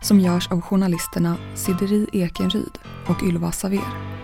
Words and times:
som 0.00 0.18
görs 0.18 0.52
av 0.52 0.60
journalisterna 0.60 1.36
Sideri 1.54 2.06
Ekenryd 2.12 2.78
och 3.08 3.22
Ylva 3.28 3.50
Saver. 3.52 4.16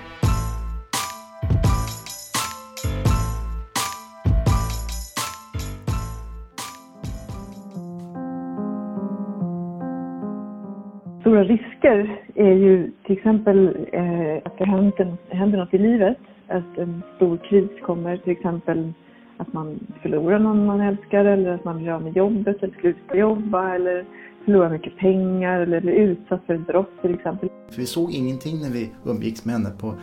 Stora 11.21 11.45
risker 11.45 12.21
är 12.35 12.53
ju 12.53 12.93
till 13.07 13.17
exempel 13.17 13.87
eh, 13.93 14.37
att 14.45 14.59
det 14.59 14.65
händer, 14.65 15.17
händer 15.29 15.59
något 15.59 15.75
i 15.75 15.79
livet. 15.79 16.19
Att 16.49 16.79
en 16.79 17.03
stor 17.17 17.37
kris 17.37 17.71
kommer, 17.83 18.17
till 18.17 18.33
exempel 18.33 18.93
att 19.37 19.53
man 19.53 19.81
förlorar 20.03 20.39
någon 20.39 20.67
man 20.67 20.81
älskar 20.81 21.25
eller 21.25 21.51
att 21.51 21.65
man 21.65 21.79
blir 21.79 21.93
av 21.93 22.03
med 22.03 22.17
jobbet 22.17 22.63
eller 22.63 22.75
slutar 22.81 23.15
jobba 23.15 23.75
eller 23.75 24.05
förlorar 24.45 24.71
mycket 24.71 24.97
pengar 24.97 25.61
eller 25.61 25.81
blir 25.81 25.93
utsatt 25.93 26.41
för 26.47 26.59
brott 26.59 27.03
till 27.03 27.15
exempel. 27.15 27.49
För 27.71 27.77
vi 27.77 27.87
såg 27.87 28.11
ingenting 28.11 28.61
när 28.61 28.71
vi 28.71 28.91
umgicks 29.05 29.45
med 29.45 29.55
henne 29.55 29.71
på, 29.71 29.95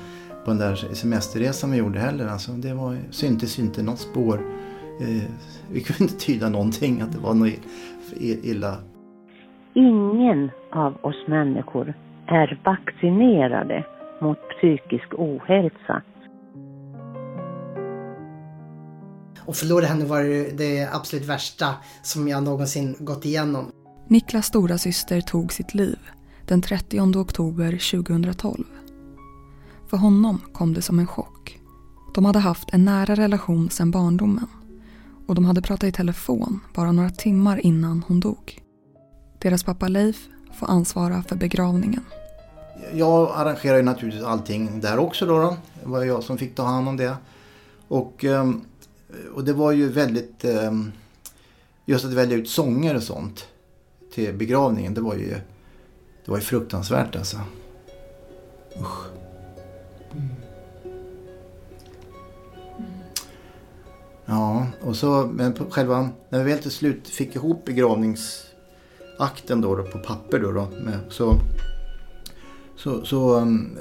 på 0.46 0.52
den 0.52 0.58
där 0.58 0.76
semesterresan 0.76 1.72
vi 1.72 1.78
gjorde 1.78 2.00
heller. 2.00 2.28
Alltså, 2.28 2.52
det 2.52 2.74
var, 2.74 2.98
syntes 3.12 3.60
inte 3.60 3.84
något 3.84 4.00
spår. 4.00 4.40
Eh, 5.02 5.32
vi 5.72 5.82
kunde 5.82 6.04
inte 6.04 6.26
tyda 6.26 6.50
någonting 6.50 7.02
att 7.02 7.12
det 7.12 7.20
var 7.20 7.34
något 7.34 7.50
illa. 8.20 8.76
Ingen 9.74 10.52
av 10.72 10.98
oss 11.02 11.28
människor 11.28 11.94
är 12.28 12.62
vaccinerade 12.66 13.86
mot 14.22 14.38
psykisk 14.50 15.14
ohälsa. 15.14 16.02
Och 19.46 19.56
förlora 19.56 19.86
henne 19.86 20.06
var 20.06 20.24
det 20.58 20.90
absolut 20.94 21.26
värsta 21.26 21.66
som 22.02 22.28
jag 22.28 22.44
någonsin 22.44 22.96
gått 23.00 23.26
igenom. 23.26 23.72
Niklas 24.12 24.46
stora 24.46 24.78
syster 24.78 25.22
tog 25.22 25.54
sitt 25.54 25.74
liv 25.74 26.00
den 26.46 26.62
30 26.62 27.00
oktober 27.02 27.72
2012. 27.72 28.64
För 29.90 29.98
honom 29.98 30.42
kom 30.54 30.74
det 30.74 30.82
som 30.82 31.00
en 31.00 31.08
chock. 31.08 31.60
De 32.14 32.26
hade 32.26 32.40
haft 32.40 32.70
en 32.74 32.86
nära 32.86 33.16
relation 33.16 33.70
sedan 33.70 33.92
barndomen 33.92 34.48
och 35.28 35.36
de 35.36 35.46
hade 35.46 35.62
pratat 35.62 35.90
i 35.90 35.92
telefon 35.92 36.60
bara 36.74 36.92
några 36.92 37.10
timmar 37.10 37.66
innan 37.66 38.04
hon 38.08 38.20
dog. 38.20 38.62
Deras 39.40 39.64
pappa 39.64 39.88
Leif 39.88 40.28
får 40.54 40.68
ansvara 40.68 41.24
för 41.24 41.36
begravningen. 41.36 42.04
Jag 42.94 43.32
arrangerar 43.36 43.78
ju 43.78 43.84
naturligtvis 43.84 44.26
allting 44.26 44.82
där 44.82 44.98
också 45.00 45.26
då. 45.26 45.40
då. 45.40 45.58
Det 45.84 45.90
var 45.90 46.04
jag 46.04 46.24
som 46.24 46.38
fick 46.38 46.56
ta 46.56 46.64
hand 46.64 46.90
om 46.90 46.98
det. 46.98 47.16
Och, 47.88 48.24
ehm, 48.26 48.62
och 49.34 49.44
det 49.44 49.54
var 49.54 49.72
ju 49.72 49.90
väldigt... 49.90 50.46
Ehm, 50.46 50.92
just 51.86 52.06
att 52.06 52.14
välja 52.14 52.38
ut 52.38 52.50
sånger 52.50 52.96
och 52.96 53.04
sånt 53.04 53.48
till 54.14 54.34
begravningen, 54.34 54.94
det 54.94 55.02
var 55.02 55.16
ju, 55.16 55.30
det 56.26 56.32
var 56.32 56.38
ju 56.38 56.44
fruktansvärt 56.44 57.16
alltså. 57.16 57.38
Usch. 58.82 59.06
Ja, 64.26 64.68
och 64.82 64.96
så, 64.96 65.30
men 65.34 65.54
på 65.54 65.66
själva, 65.70 66.10
när 66.30 66.44
vi 66.44 66.52
väl 66.52 66.62
till 66.62 66.72
slut 66.72 67.08
fick 67.08 67.36
ihop 67.36 67.66
begravningsakten 67.66 69.62
då, 69.62 69.76
då 69.76 69.84
på 69.84 70.00
papper 70.00 70.40
då, 70.40 70.52
då 70.52 70.68
med, 70.86 71.00
så, 71.10 71.36
så, 72.76 73.06
så 73.06 73.36
um, 73.36 73.78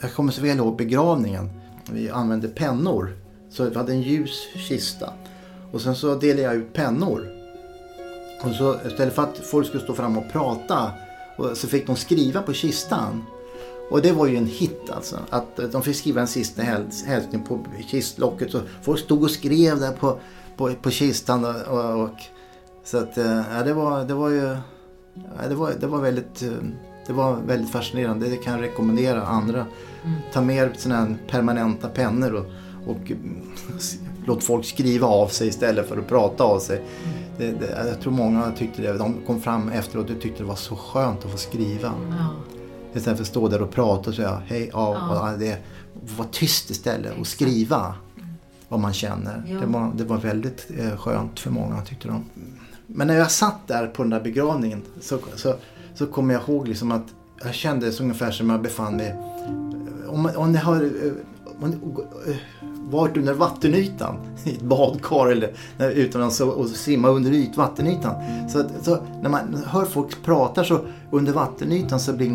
jag 0.00 0.12
kommer 0.12 0.32
så 0.32 0.42
väl 0.42 0.56
ihåg 0.56 0.76
begravningen. 0.76 1.50
Vi 1.92 2.10
använde 2.10 2.48
pennor. 2.48 3.16
Så 3.50 3.64
vi 3.64 3.76
hade 3.76 3.92
en 3.92 4.02
ljus 4.02 4.48
kista. 4.68 5.12
Och 5.72 5.80
sen 5.80 5.96
så 5.96 6.14
delade 6.14 6.42
jag 6.42 6.54
ut 6.54 6.72
pennor. 6.72 7.35
Och 8.46 8.54
så 8.54 8.76
istället 8.86 9.14
för 9.14 9.22
att 9.22 9.38
folk 9.38 9.66
skulle 9.66 9.82
stå 9.82 9.94
fram 9.94 10.18
och 10.18 10.32
prata 10.32 10.90
så 11.54 11.68
fick 11.68 11.86
de 11.86 11.96
skriva 11.96 12.42
på 12.42 12.52
kistan. 12.52 13.24
Och 13.90 14.02
det 14.02 14.12
var 14.12 14.26
ju 14.26 14.36
en 14.36 14.46
hit 14.46 14.90
alltså. 14.90 15.18
Att 15.30 15.72
de 15.72 15.82
fick 15.82 15.96
skriva 15.96 16.20
en 16.20 16.26
sista 16.26 16.62
hälsning 17.06 17.42
på 17.48 17.66
kistlocket. 17.86 18.50
Så 18.50 18.60
folk 18.82 19.00
stod 19.00 19.22
och 19.22 19.30
skrev 19.30 19.80
där 19.80 19.92
på, 19.92 20.18
på, 20.56 20.74
på 20.82 20.90
kistan. 20.90 21.44
Och, 21.44 21.78
och, 21.78 22.02
och, 22.02 22.18
så 22.84 22.98
att 22.98 23.16
ja, 23.16 23.62
det 23.64 23.74
var, 23.74 24.04
det 24.04 24.14
var 24.14 24.28
ju 24.28 24.56
ja, 25.14 25.48
det, 25.48 25.54
var, 25.54 25.72
det, 25.80 25.86
var 25.86 26.00
väldigt, 26.00 26.42
det 27.06 27.12
var 27.12 27.36
väldigt 27.46 27.70
fascinerande. 27.70 28.28
Det 28.28 28.36
kan 28.36 28.52
jag 28.52 28.62
rekommendera 28.62 29.22
andra. 29.22 29.66
Mm. 30.04 30.18
Ta 30.32 30.40
med 30.40 30.70
sådana 30.76 31.04
här 31.04 31.16
permanenta 31.28 31.88
pennor 31.88 32.34
och, 32.34 32.46
och 32.86 33.12
låt 34.26 34.44
folk 34.44 34.64
skriva 34.64 35.06
av 35.06 35.28
sig 35.28 35.48
istället 35.48 35.88
för 35.88 35.96
att 35.96 36.08
prata 36.08 36.44
av 36.44 36.58
sig. 36.58 36.76
Mm 36.76 37.26
det, 37.38 37.52
det, 37.52 37.86
jag 37.88 38.00
tror 38.00 38.12
många 38.12 38.52
tyckte 38.52 38.82
det. 38.82 38.92
De 38.92 39.14
kom 39.26 39.40
fram 39.40 39.68
efteråt 39.68 40.10
och 40.10 40.20
tyckte 40.20 40.42
det 40.42 40.48
var 40.48 40.56
så 40.56 40.76
skönt 40.76 41.24
att 41.24 41.30
få 41.30 41.38
skriva. 41.38 41.94
Ja. 42.10 42.34
Istället 42.94 43.18
för 43.18 43.24
att 43.24 43.28
stå 43.28 43.48
där 43.48 43.62
och 43.62 43.70
prata 43.70 44.10
och 44.10 44.16
säga 44.16 44.42
hej, 44.46 44.70
ja, 44.72 44.94
ja. 44.94 45.36
Det, 45.38 45.58
vara 46.16 46.28
tyst 46.28 46.70
istället 46.70 47.18
och 47.18 47.26
skriva 47.26 47.94
vad 48.68 48.80
man 48.80 48.92
känner. 48.92 49.42
Ja. 49.46 49.60
Det, 49.60 49.66
var, 49.66 49.92
det 49.94 50.04
var 50.04 50.16
väldigt 50.16 50.66
eh, 50.78 50.96
skönt 50.96 51.40
för 51.40 51.50
många 51.50 51.82
tyckte 51.82 52.08
de. 52.08 52.24
Men 52.86 53.06
när 53.06 53.14
jag 53.14 53.30
satt 53.30 53.68
där 53.68 53.86
på 53.86 54.02
den 54.02 54.10
där 54.10 54.20
begravningen 54.20 54.82
så, 55.00 55.18
så, 55.36 55.54
så 55.94 56.06
kommer 56.06 56.34
jag 56.34 56.42
ihåg 56.48 56.68
liksom 56.68 56.92
att 56.92 57.06
jag 57.44 57.54
kände 57.54 57.86
det 57.86 58.00
ungefär 58.00 58.30
som 58.30 58.50
jag 58.50 58.62
befann 58.62 58.96
mig 58.96 59.16
om, 60.08 60.30
om 60.36 60.52
ni 60.52 60.58
har 60.58 60.82
eh, 60.82 61.12
om, 61.60 61.96
varit 62.90 63.16
under 63.16 63.34
vattenytan 63.34 64.16
i 64.44 64.50
ett 64.50 64.62
badkar 64.62 65.26
eller 65.26 65.52
utomlands 65.94 66.40
och 66.40 66.68
simma 66.68 67.08
under 67.08 67.32
yt, 67.32 67.56
vattenytan. 67.56 68.14
Så, 68.48 68.64
så, 68.82 68.98
när 69.22 69.30
man 69.30 69.64
hör 69.66 69.84
folk 69.84 70.22
prata 70.24 70.64
så 70.64 70.80
under 71.10 71.32
vattenytan 71.32 72.00
så 72.00 72.12
blir 72.12 72.30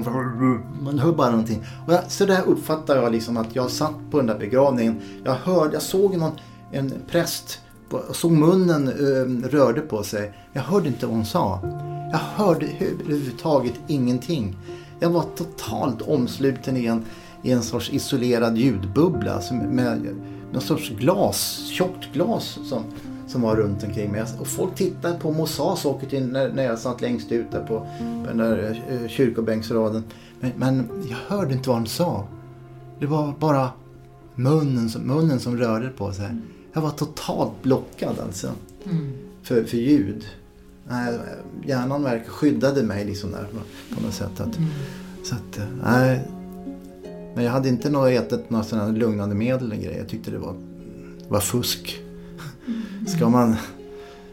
man 0.83 0.99
hör 0.99 1.11
bara 1.11 1.29
någonting. 1.29 1.63
Och 1.87 1.93
jag, 1.93 2.11
så 2.11 2.25
där 2.25 2.41
uppfattar 2.47 2.97
jag 2.97 3.11
liksom 3.11 3.37
att 3.37 3.55
jag 3.55 3.71
satt 3.71 4.11
på 4.11 4.17
den 4.17 4.27
där 4.27 4.37
begravningen. 4.37 5.01
Jag 5.23 5.33
hörde, 5.33 5.73
jag 5.73 5.81
såg 5.81 6.17
någon, 6.17 6.31
en 6.71 6.93
präst 7.07 7.59
jag 7.91 8.15
såg 8.15 8.31
munnen 8.31 8.87
ehm, 8.87 9.43
rörde 9.43 9.81
på 9.81 10.03
sig. 10.03 10.33
Jag 10.53 10.61
hörde 10.61 10.87
inte 10.87 11.05
vad 11.05 11.15
hon 11.15 11.25
sa. 11.25 11.59
Jag 12.11 12.45
hörde 12.45 12.65
överhuvudtaget 12.79 13.73
ingenting. 13.87 14.57
Jag 14.99 15.09
var 15.09 15.25
totalt 15.35 16.01
omsluten 16.01 16.77
i 16.77 16.85
en, 16.85 17.05
i 17.43 17.51
en 17.51 17.61
sorts 17.61 17.89
isolerad 17.89 18.57
ljudbubbla 18.57 19.41
med 19.71 20.07
någon 20.51 20.61
sorts 20.61 20.89
glas, 20.89 21.67
tjockt 21.71 22.13
glas 22.13 22.59
som, 22.63 22.83
som 23.27 23.41
var 23.41 23.55
runt 23.55 23.83
omkring 23.83 24.11
mig. 24.11 24.23
Och 24.39 24.47
folk 24.47 24.75
tittade 24.75 25.19
på 25.19 25.31
mig 25.31 25.41
och 25.41 25.49
sa 25.49 25.75
saker 25.75 26.07
till 26.07 26.27
när, 26.27 26.53
när 26.53 26.63
jag 26.63 26.79
satt 26.79 27.01
längst 27.01 27.31
ut 27.31 27.51
där 27.51 27.59
på, 27.59 27.79
på 27.99 28.27
den 28.27 28.37
där 28.37 28.83
eh, 28.89 29.07
kyrkobänksraden. 29.07 30.03
Men, 30.39 30.51
men, 30.55 30.89
jag 31.09 31.35
hörde 31.37 31.53
inte 31.53 31.69
vad 31.69 31.77
de 31.77 31.85
sa. 31.85 32.27
Det 32.99 33.05
var 33.05 33.33
bara 33.39 33.69
munnen 34.35 34.89
som, 34.89 35.01
munnen 35.01 35.39
som 35.39 35.57
rörde 35.57 35.89
på 35.89 36.13
sig. 36.13 36.37
Jag 36.73 36.81
var 36.81 36.89
totalt 36.91 37.63
blockad 37.63 38.19
alltså. 38.19 38.51
Mm. 38.85 39.13
För, 39.43 39.63
för 39.63 39.77
ljud. 39.77 40.25
Nej, 40.87 41.19
hjärnan 41.65 42.03
verkar 42.03 42.29
skyddade 42.29 42.83
mig 42.83 43.05
liksom 43.05 43.31
där 43.31 43.47
på, 43.95 44.01
något 44.03 44.13
sätt. 44.13 44.39
Att, 44.39 44.57
mm. 44.57 44.69
Så 45.23 45.35
att, 45.35 45.57
eh, 45.57 45.65
nej, 45.83 46.27
men 47.35 47.43
jag 47.43 47.51
hade 47.51 47.69
inte 47.69 47.89
något 47.89 48.09
ätit 48.09 48.49
några 48.49 48.63
sådana 48.63 48.91
lugnande 48.91 49.35
medel 49.35 49.65
eller 49.65 49.75
grejer. 49.75 49.97
Jag 49.97 50.09
tyckte 50.09 50.31
det 50.31 50.37
var, 50.37 50.55
var 51.27 51.39
fusk. 51.39 51.99
Mm. 52.67 53.07
Ska 53.07 53.29
man 53.29 53.55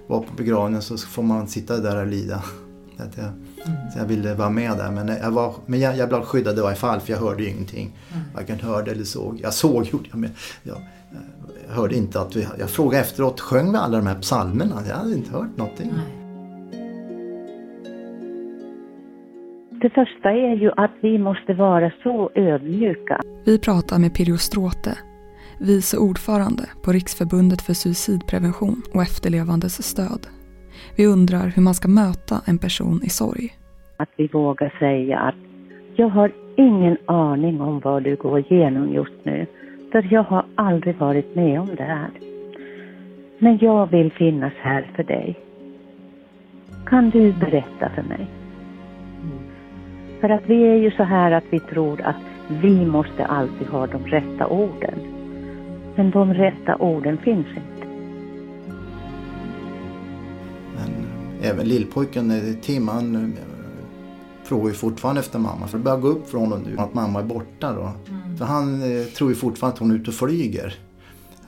vara 0.06 0.22
på 0.22 0.34
begravningen 0.36 0.82
så 0.82 0.98
får 0.98 1.22
man 1.22 1.48
sitta 1.48 1.76
där 1.76 1.96
och 1.96 2.06
lida. 2.06 2.42
Att 2.96 3.16
jag. 3.16 3.26
Så 3.92 3.98
jag 3.98 4.04
ville 4.04 4.34
vara 4.34 4.50
med 4.50 4.76
där. 4.76 4.90
Men 4.90 5.08
jag, 5.08 5.30
var, 5.30 5.54
men 5.66 5.80
jag, 5.80 5.96
jag 5.96 6.08
blev 6.08 6.22
skyddad 6.22 6.58
i 6.58 6.60
varje 6.60 6.76
fall 6.76 7.00
för 7.00 7.12
jag 7.12 7.20
hörde 7.20 7.42
ju 7.42 7.50
ingenting. 7.50 7.96
Mm. 8.12 8.24
Varken 8.34 8.60
hörde 8.60 8.90
eller 8.90 9.04
såg. 9.04 9.40
Jag 9.42 9.54
såg 9.54 9.86
gjorde 9.86 10.08
jag 10.10 10.18
men 10.18 10.30
jag, 10.62 10.76
jag 11.68 11.74
hörde 11.74 11.96
inte 11.96 12.20
att 12.20 12.36
vi... 12.36 12.46
Jag 12.58 12.70
frågade 12.70 13.04
efteråt, 13.04 13.40
sjöng 13.40 13.72
vi 13.72 13.78
alla 13.78 13.96
de 13.96 14.06
här 14.06 14.20
psalmerna? 14.20 14.82
Jag 14.88 14.96
hade 14.96 15.14
inte 15.14 15.30
hört 15.30 15.56
någonting. 15.56 15.92
Nej. 15.96 16.17
Det 19.80 19.90
första 19.90 20.30
är 20.30 20.56
ju 20.56 20.70
att 20.76 20.90
vi 21.00 21.18
måste 21.18 21.54
vara 21.54 21.92
så 22.02 22.30
ödmjuka. 22.34 23.20
Vi 23.44 23.58
pratar 23.58 23.98
med 23.98 24.14
Pirjo 24.14 24.36
Stråte, 24.36 24.98
vice 25.60 25.96
ordförande 25.98 26.62
på 26.84 26.92
Riksförbundet 26.92 27.62
för 27.62 27.72
suicidprevention 27.72 28.82
och 28.94 29.02
efterlevandes 29.02 29.82
stöd. 29.82 30.26
Vi 30.96 31.06
undrar 31.06 31.46
hur 31.54 31.62
man 31.62 31.74
ska 31.74 31.88
möta 31.88 32.34
en 32.46 32.58
person 32.58 33.00
i 33.04 33.08
sorg. 33.08 33.48
Att 33.96 34.08
vi 34.16 34.26
vågar 34.26 34.74
säga 34.78 35.18
att 35.18 35.34
jag 35.96 36.08
har 36.08 36.32
ingen 36.56 36.96
aning 37.06 37.60
om 37.60 37.80
vad 37.80 38.02
du 38.02 38.16
går 38.16 38.38
igenom 38.38 38.92
just 38.92 39.24
nu, 39.24 39.46
för 39.92 40.08
jag 40.10 40.22
har 40.22 40.44
aldrig 40.54 40.96
varit 40.96 41.34
med 41.34 41.60
om 41.60 41.68
det 41.76 41.82
här. 41.82 42.10
Men 43.38 43.58
jag 43.60 43.90
vill 43.90 44.12
finnas 44.12 44.52
här 44.56 44.90
för 44.96 45.02
dig. 45.02 45.38
Kan 46.86 47.10
du 47.10 47.32
berätta 47.32 47.90
för 47.94 48.02
mig? 48.02 48.37
För 50.20 50.28
att 50.28 50.42
vi 50.46 50.62
är 50.62 50.76
ju 50.76 50.90
så 50.90 51.02
här 51.02 51.32
att 51.32 51.44
vi 51.50 51.60
tror 51.60 52.00
att 52.00 52.16
vi 52.48 52.86
måste 52.86 53.24
alltid 53.24 53.66
ha 53.66 53.86
de 53.86 54.06
rätta 54.06 54.46
orden. 54.46 54.98
Men 55.96 56.10
de 56.10 56.34
rätta 56.34 56.76
orden 56.76 57.18
finns 57.18 57.46
inte. 57.46 57.88
Men 60.76 61.06
även 61.42 61.68
lillpojken 61.68 62.30
eh, 62.30 62.54
Tim 62.62 62.88
han 62.88 63.14
eh, 63.14 63.28
frågar 64.44 64.68
ju 64.68 64.74
fortfarande 64.74 65.20
efter 65.20 65.38
mamma. 65.38 65.66
För 65.66 65.78
det 65.78 65.84
börjar 65.84 65.98
gå 65.98 66.08
upp 66.08 66.30
för 66.30 66.38
honom 66.38 66.60
nu 66.62 66.78
att 66.78 66.94
mamma 66.94 67.20
är 67.20 67.24
borta 67.24 67.72
då. 67.72 67.92
För 68.38 68.44
han 68.44 68.82
eh, 68.82 69.04
tror 69.06 69.30
ju 69.30 69.36
fortfarande 69.36 69.74
att 69.74 69.80
hon 69.80 69.90
är 69.90 69.94
ute 69.94 70.10
och 70.10 70.14
flyger. 70.14 70.74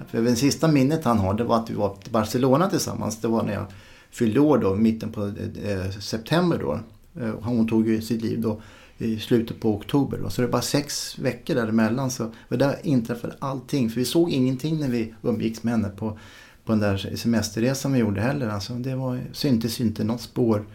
För 0.06 0.22
det 0.22 0.36
sista 0.36 0.68
minnet 0.68 1.04
han 1.04 1.18
har 1.18 1.34
det 1.34 1.44
var 1.44 1.56
att 1.56 1.70
vi 1.70 1.74
var 1.74 1.94
till 1.94 2.12
Barcelona 2.12 2.70
tillsammans. 2.70 3.20
Det 3.20 3.28
var 3.28 3.42
när 3.42 3.52
jag 3.52 3.66
fyllde 4.10 4.40
år 4.40 4.58
då, 4.58 4.74
mitten 4.74 5.12
på 5.12 5.22
eh, 5.22 5.90
september 5.90 6.58
då. 6.58 6.78
Eh, 7.20 7.34
hon 7.42 7.68
tog 7.68 7.88
ju 7.88 8.02
sitt 8.02 8.22
liv 8.22 8.40
då 8.40 8.60
i 8.98 9.18
slutet 9.18 9.60
på 9.60 9.74
oktober. 9.74 10.18
Då. 10.22 10.30
Så 10.30 10.42
det 10.42 10.48
är 10.48 10.52
bara 10.52 10.62
sex 10.62 11.18
veckor 11.18 11.54
däremellan. 11.54 12.10
Så 12.10 12.30
och 12.48 12.58
där 12.58 12.76
inträffade 12.82 13.34
allting. 13.38 13.90
För 13.90 13.96
vi 13.96 14.04
såg 14.04 14.30
ingenting 14.30 14.80
när 14.80 14.88
vi 14.88 15.14
umgicks 15.22 15.62
med 15.62 15.72
henne 15.72 15.88
på, 15.88 16.18
på 16.64 16.72
den 16.72 16.80
där 16.80 17.16
semesterresan 17.16 17.92
vi 17.92 17.98
gjorde 17.98 18.20
heller. 18.20 18.48
Alltså, 18.48 18.72
det 18.72 18.96
var, 18.96 19.20
syntes 19.32 19.80
inte 19.80 20.04
något 20.04 20.20
spår. 20.20 20.66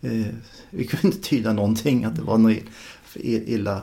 Eh, 0.00 0.26
vi 0.70 0.86
kunde 0.86 1.06
inte 1.06 1.28
tyda 1.28 1.52
någonting 1.52 2.04
att 2.04 2.16
det 2.16 2.22
var 2.22 2.38
något 2.38 2.56
illa. 3.14 3.80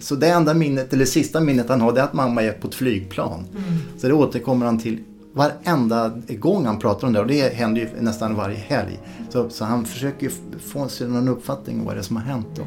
Så 0.00 0.14
det 0.14 0.28
enda 0.28 0.54
minnet, 0.54 0.92
eller 0.92 1.04
sista 1.04 1.40
minnet 1.40 1.68
han 1.68 1.80
har 1.80 1.92
det 1.92 2.00
är 2.00 2.04
att 2.04 2.12
mamma 2.12 2.42
är 2.42 2.52
på 2.52 2.68
ett 2.68 2.74
flygplan. 2.74 3.44
Mm. 3.50 3.78
Så 3.98 4.08
det 4.08 4.14
återkommer 4.14 4.66
han 4.66 4.78
till 4.78 4.98
varenda 5.32 6.12
gång 6.28 6.66
han 6.66 6.78
pratar 6.78 7.06
om 7.06 7.12
det 7.12 7.20
och 7.20 7.26
det 7.26 7.54
händer 7.54 7.80
ju 7.80 7.88
nästan 8.00 8.34
varje 8.34 8.56
helg. 8.56 9.00
Så, 9.28 9.50
så 9.50 9.64
han 9.64 9.84
försöker 9.84 10.26
ju 10.26 10.32
få 10.58 10.88
sig 10.88 11.08
någon 11.08 11.28
uppfattning 11.28 11.80
om 11.80 11.86
vad 11.86 11.94
det 11.94 11.98
är 11.98 12.02
som 12.02 12.16
har 12.16 12.22
hänt 12.22 12.46
då. 12.54 12.62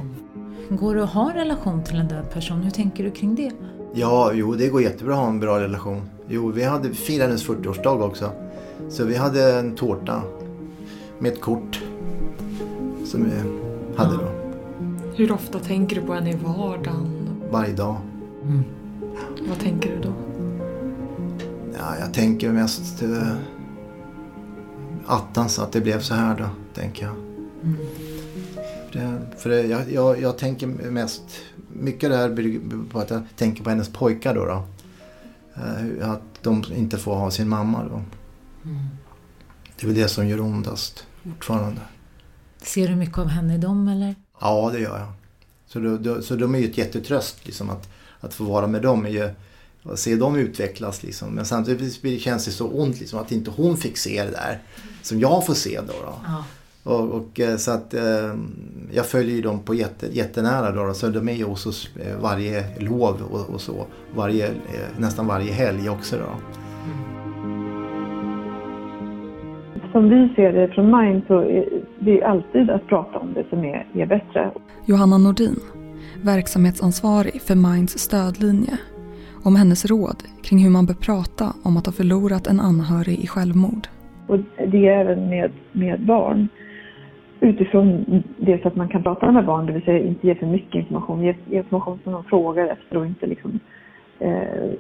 Går 0.75 0.95
det 0.95 1.03
att 1.03 1.09
ha 1.09 1.29
en 1.31 1.37
relation 1.37 1.83
till 1.83 1.99
en 1.99 2.07
död 2.07 2.29
person? 2.33 2.61
Hur 2.61 2.71
tänker 2.71 3.03
du 3.03 3.11
kring 3.11 3.35
det? 3.35 3.51
Ja, 3.93 4.31
jo 4.33 4.55
det 4.55 4.69
går 4.69 4.81
jättebra 4.81 5.13
att 5.13 5.19
ha 5.19 5.27
en 5.27 5.39
bra 5.39 5.59
relation. 5.59 6.01
Jo, 6.27 6.51
vi 6.51 6.63
hade 6.63 6.89
firat 6.89 7.27
hennes 7.27 7.47
40-årsdag 7.47 8.01
också. 8.01 8.31
Så 8.89 9.03
vi 9.03 9.15
hade 9.15 9.53
en 9.59 9.75
tårta 9.75 10.21
med 11.19 11.33
ett 11.33 11.41
kort 11.41 11.81
som 13.05 13.23
vi 13.23 13.31
hade 13.95 14.17
då. 14.17 14.29
Hur 15.15 15.31
ofta 15.31 15.59
tänker 15.59 15.95
du 15.95 16.01
på 16.01 16.13
henne 16.13 16.31
i 16.31 16.35
vardagen? 16.35 17.07
Varje 17.51 17.73
dag. 17.73 17.95
Mm. 18.43 18.63
Vad 19.49 19.59
tänker 19.59 19.89
du 19.89 20.01
då? 20.01 20.13
Ja, 21.77 21.97
jag 21.99 22.13
tänker 22.13 22.51
mest 22.51 23.03
uh, 23.03 23.35
attans 25.05 25.59
att 25.59 25.71
det 25.71 25.81
blev 25.81 25.99
så 25.99 26.13
här 26.13 26.37
då, 26.37 26.49
tänker 26.73 27.05
jag. 27.05 27.15
Mm. 27.63 27.77
Det, 28.93 29.19
för 29.37 29.49
det, 29.49 29.61
jag, 29.61 29.91
jag, 29.91 30.21
jag, 30.21 30.37
tänker 30.37 30.67
mest, 30.67 31.23
mycket 31.73 32.09
det 32.09 32.17
här 32.17 32.29
bygger 32.29 32.89
på 32.91 32.99
att 32.99 33.09
jag 33.09 33.23
tänker 33.35 33.63
på 33.63 33.69
hennes 33.69 33.89
pojkar 33.89 34.35
då. 34.35 34.45
då. 34.45 34.65
Uh, 35.57 36.09
att 36.09 36.21
de 36.41 36.63
inte 36.75 36.97
får 36.97 37.15
ha 37.15 37.31
sin 37.31 37.49
mamma 37.49 37.83
då. 37.83 37.95
Mm. 38.69 38.87
Det 39.75 39.83
är 39.83 39.87
väl 39.87 39.95
det 39.95 40.07
som 40.07 40.27
gör 40.27 40.41
ondast 40.41 41.05
fortfarande. 41.23 41.81
Ser 42.61 42.87
du 42.87 42.95
mycket 42.95 43.17
av 43.17 43.27
henne 43.27 43.55
i 43.55 43.57
dem 43.57 43.87
eller? 43.87 44.15
Ja, 44.41 44.69
det 44.73 44.79
gör 44.79 44.99
jag. 44.99 45.13
Så, 45.67 45.79
då, 45.79 45.97
då, 45.97 46.21
så 46.21 46.35
de 46.35 46.55
är 46.55 46.59
ju 46.59 46.69
ett 46.69 46.77
jättetröst 46.77 47.45
liksom 47.45 47.69
att, 47.69 47.89
att 48.19 48.33
få 48.33 48.43
vara 48.43 48.67
med 48.67 48.81
dem. 48.81 49.05
Är 49.05 49.09
ju, 49.09 49.29
att 49.85 49.99
se 49.99 50.15
dem 50.15 50.35
utvecklas 50.35 51.03
liksom. 51.03 51.29
Men 51.29 51.45
samtidigt 51.45 52.21
känns 52.21 52.45
det 52.45 52.51
så 52.51 52.67
ont 52.67 52.99
liksom, 52.99 53.19
att 53.19 53.31
inte 53.31 53.51
hon 53.51 53.77
fick 53.77 53.97
se 53.97 54.23
det 54.23 54.31
där. 54.31 54.59
Som 55.01 55.19
jag 55.19 55.45
får 55.45 55.53
se 55.53 55.79
då. 55.87 55.93
då. 56.05 56.13
Ja. 56.25 56.43
Och, 56.83 57.09
och, 57.09 57.39
eh, 57.39 57.55
så 57.55 57.71
att 57.71 57.93
eh, 57.93 58.33
jag 58.91 59.05
följer 59.05 59.35
ju 59.35 59.41
dem 59.41 59.59
på 59.59 59.73
jätte, 59.73 60.07
jättenära 60.11 60.71
då, 60.71 60.83
då. 60.83 60.93
Så 60.93 61.07
de 61.07 61.29
är 61.29 61.33
ju 61.33 61.43
hos 61.43 61.65
oss 61.65 61.89
eh, 61.95 62.21
varje 62.21 62.63
lov 62.79 63.21
och, 63.31 63.53
och 63.53 63.61
så. 63.61 63.85
Varje, 64.15 64.47
eh, 64.47 64.53
nästan 64.97 65.27
varje 65.27 65.51
helg 65.51 65.89
också 65.89 66.15
då. 66.17 66.59
Som 69.91 70.09
vi 70.09 70.33
ser 70.35 70.53
det 70.53 70.67
från 70.67 70.85
Mind 70.97 71.23
så 71.27 71.39
är 71.39 71.65
det 71.99 72.23
alltid 72.23 72.69
att 72.69 72.87
prata 72.87 73.19
om 73.19 73.33
det 73.33 73.45
som 73.49 73.59
är, 73.59 73.87
är 73.93 74.05
bättre. 74.05 74.51
Johanna 74.85 75.17
Nordin, 75.17 75.59
verksamhetsansvarig 76.23 77.41
för 77.41 77.55
Minds 77.55 77.99
stödlinje 77.99 78.77
om 79.43 79.55
hennes 79.55 79.85
råd 79.85 80.23
kring 80.43 80.59
hur 80.59 80.69
man 80.69 80.85
bör 80.85 80.93
prata 80.93 81.45
om 81.63 81.77
att 81.77 81.85
ha 81.85 81.93
förlorat 81.93 82.47
en 82.47 82.59
anhörig 82.59 83.19
i 83.19 83.27
självmord. 83.27 83.87
Och 84.27 84.39
det 84.67 84.87
är 84.87 84.99
även 84.99 85.29
med, 85.29 85.51
med 85.71 86.05
barn. 86.05 86.47
Utifrån 87.39 88.05
det 88.37 88.65
att 88.65 88.75
man 88.75 88.89
kan 88.89 89.03
prata 89.03 89.31
med 89.31 89.45
barn, 89.45 89.65
det 89.65 89.73
vill 89.73 89.83
säga 89.83 89.99
inte 89.99 90.27
ge 90.27 90.35
för 90.35 90.45
mycket 90.45 90.75
information. 90.75 91.23
Ge, 91.23 91.35
ge 91.49 91.57
information 91.57 91.99
som 92.03 92.13
de 92.13 92.23
frågar 92.23 92.67
efter 92.67 92.97
och 92.97 93.05
inte 93.05 93.27
liksom 93.27 93.59
eh, 94.19 94.71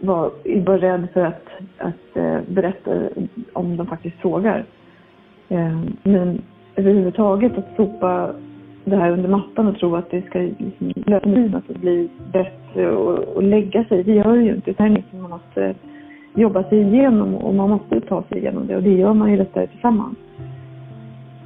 vara 0.00 0.30
var 0.44 0.78
rädd 0.78 1.08
för 1.12 1.24
att, 1.24 1.48
att 1.78 2.16
eh, 2.16 2.40
berätta 2.48 3.08
om 3.52 3.76
de 3.76 3.86
faktiskt 3.86 4.16
frågar. 4.16 4.64
Eh, 5.48 5.80
men 6.02 6.42
överhuvudtaget 6.76 7.58
att 7.58 7.76
sopa 7.76 8.34
det 8.84 8.96
här 8.96 9.10
under 9.10 9.28
mattan 9.28 9.66
och 9.66 9.78
tro 9.78 9.96
att 9.96 10.10
det 10.10 10.26
ska 10.26 10.38
liksom 10.38 10.92
lösa 11.06 11.56
att 11.56 11.68
det 11.68 11.78
bli 11.78 12.08
bättre 12.32 12.90
och, 12.90 13.18
och 13.18 13.42
lägga 13.42 13.84
sig. 13.84 14.02
Det 14.02 14.12
gör 14.12 14.36
det 14.36 14.42
ju 14.42 14.54
inte. 14.54 14.70
Utan 14.70 14.86
det 14.86 14.92
är 14.92 14.96
liksom 14.96 15.22
man 15.22 15.30
måste 15.30 15.74
jobba 16.34 16.64
sig 16.64 16.80
igenom 16.80 17.34
och 17.34 17.54
man 17.54 17.70
måste 17.70 18.00
ta 18.00 18.22
sig 18.22 18.38
igenom 18.38 18.66
det 18.66 18.76
och 18.76 18.82
det 18.82 18.92
gör 18.92 19.14
man 19.14 19.30
ju 19.30 19.36
lättare 19.36 19.66
tillsammans. 19.66 20.16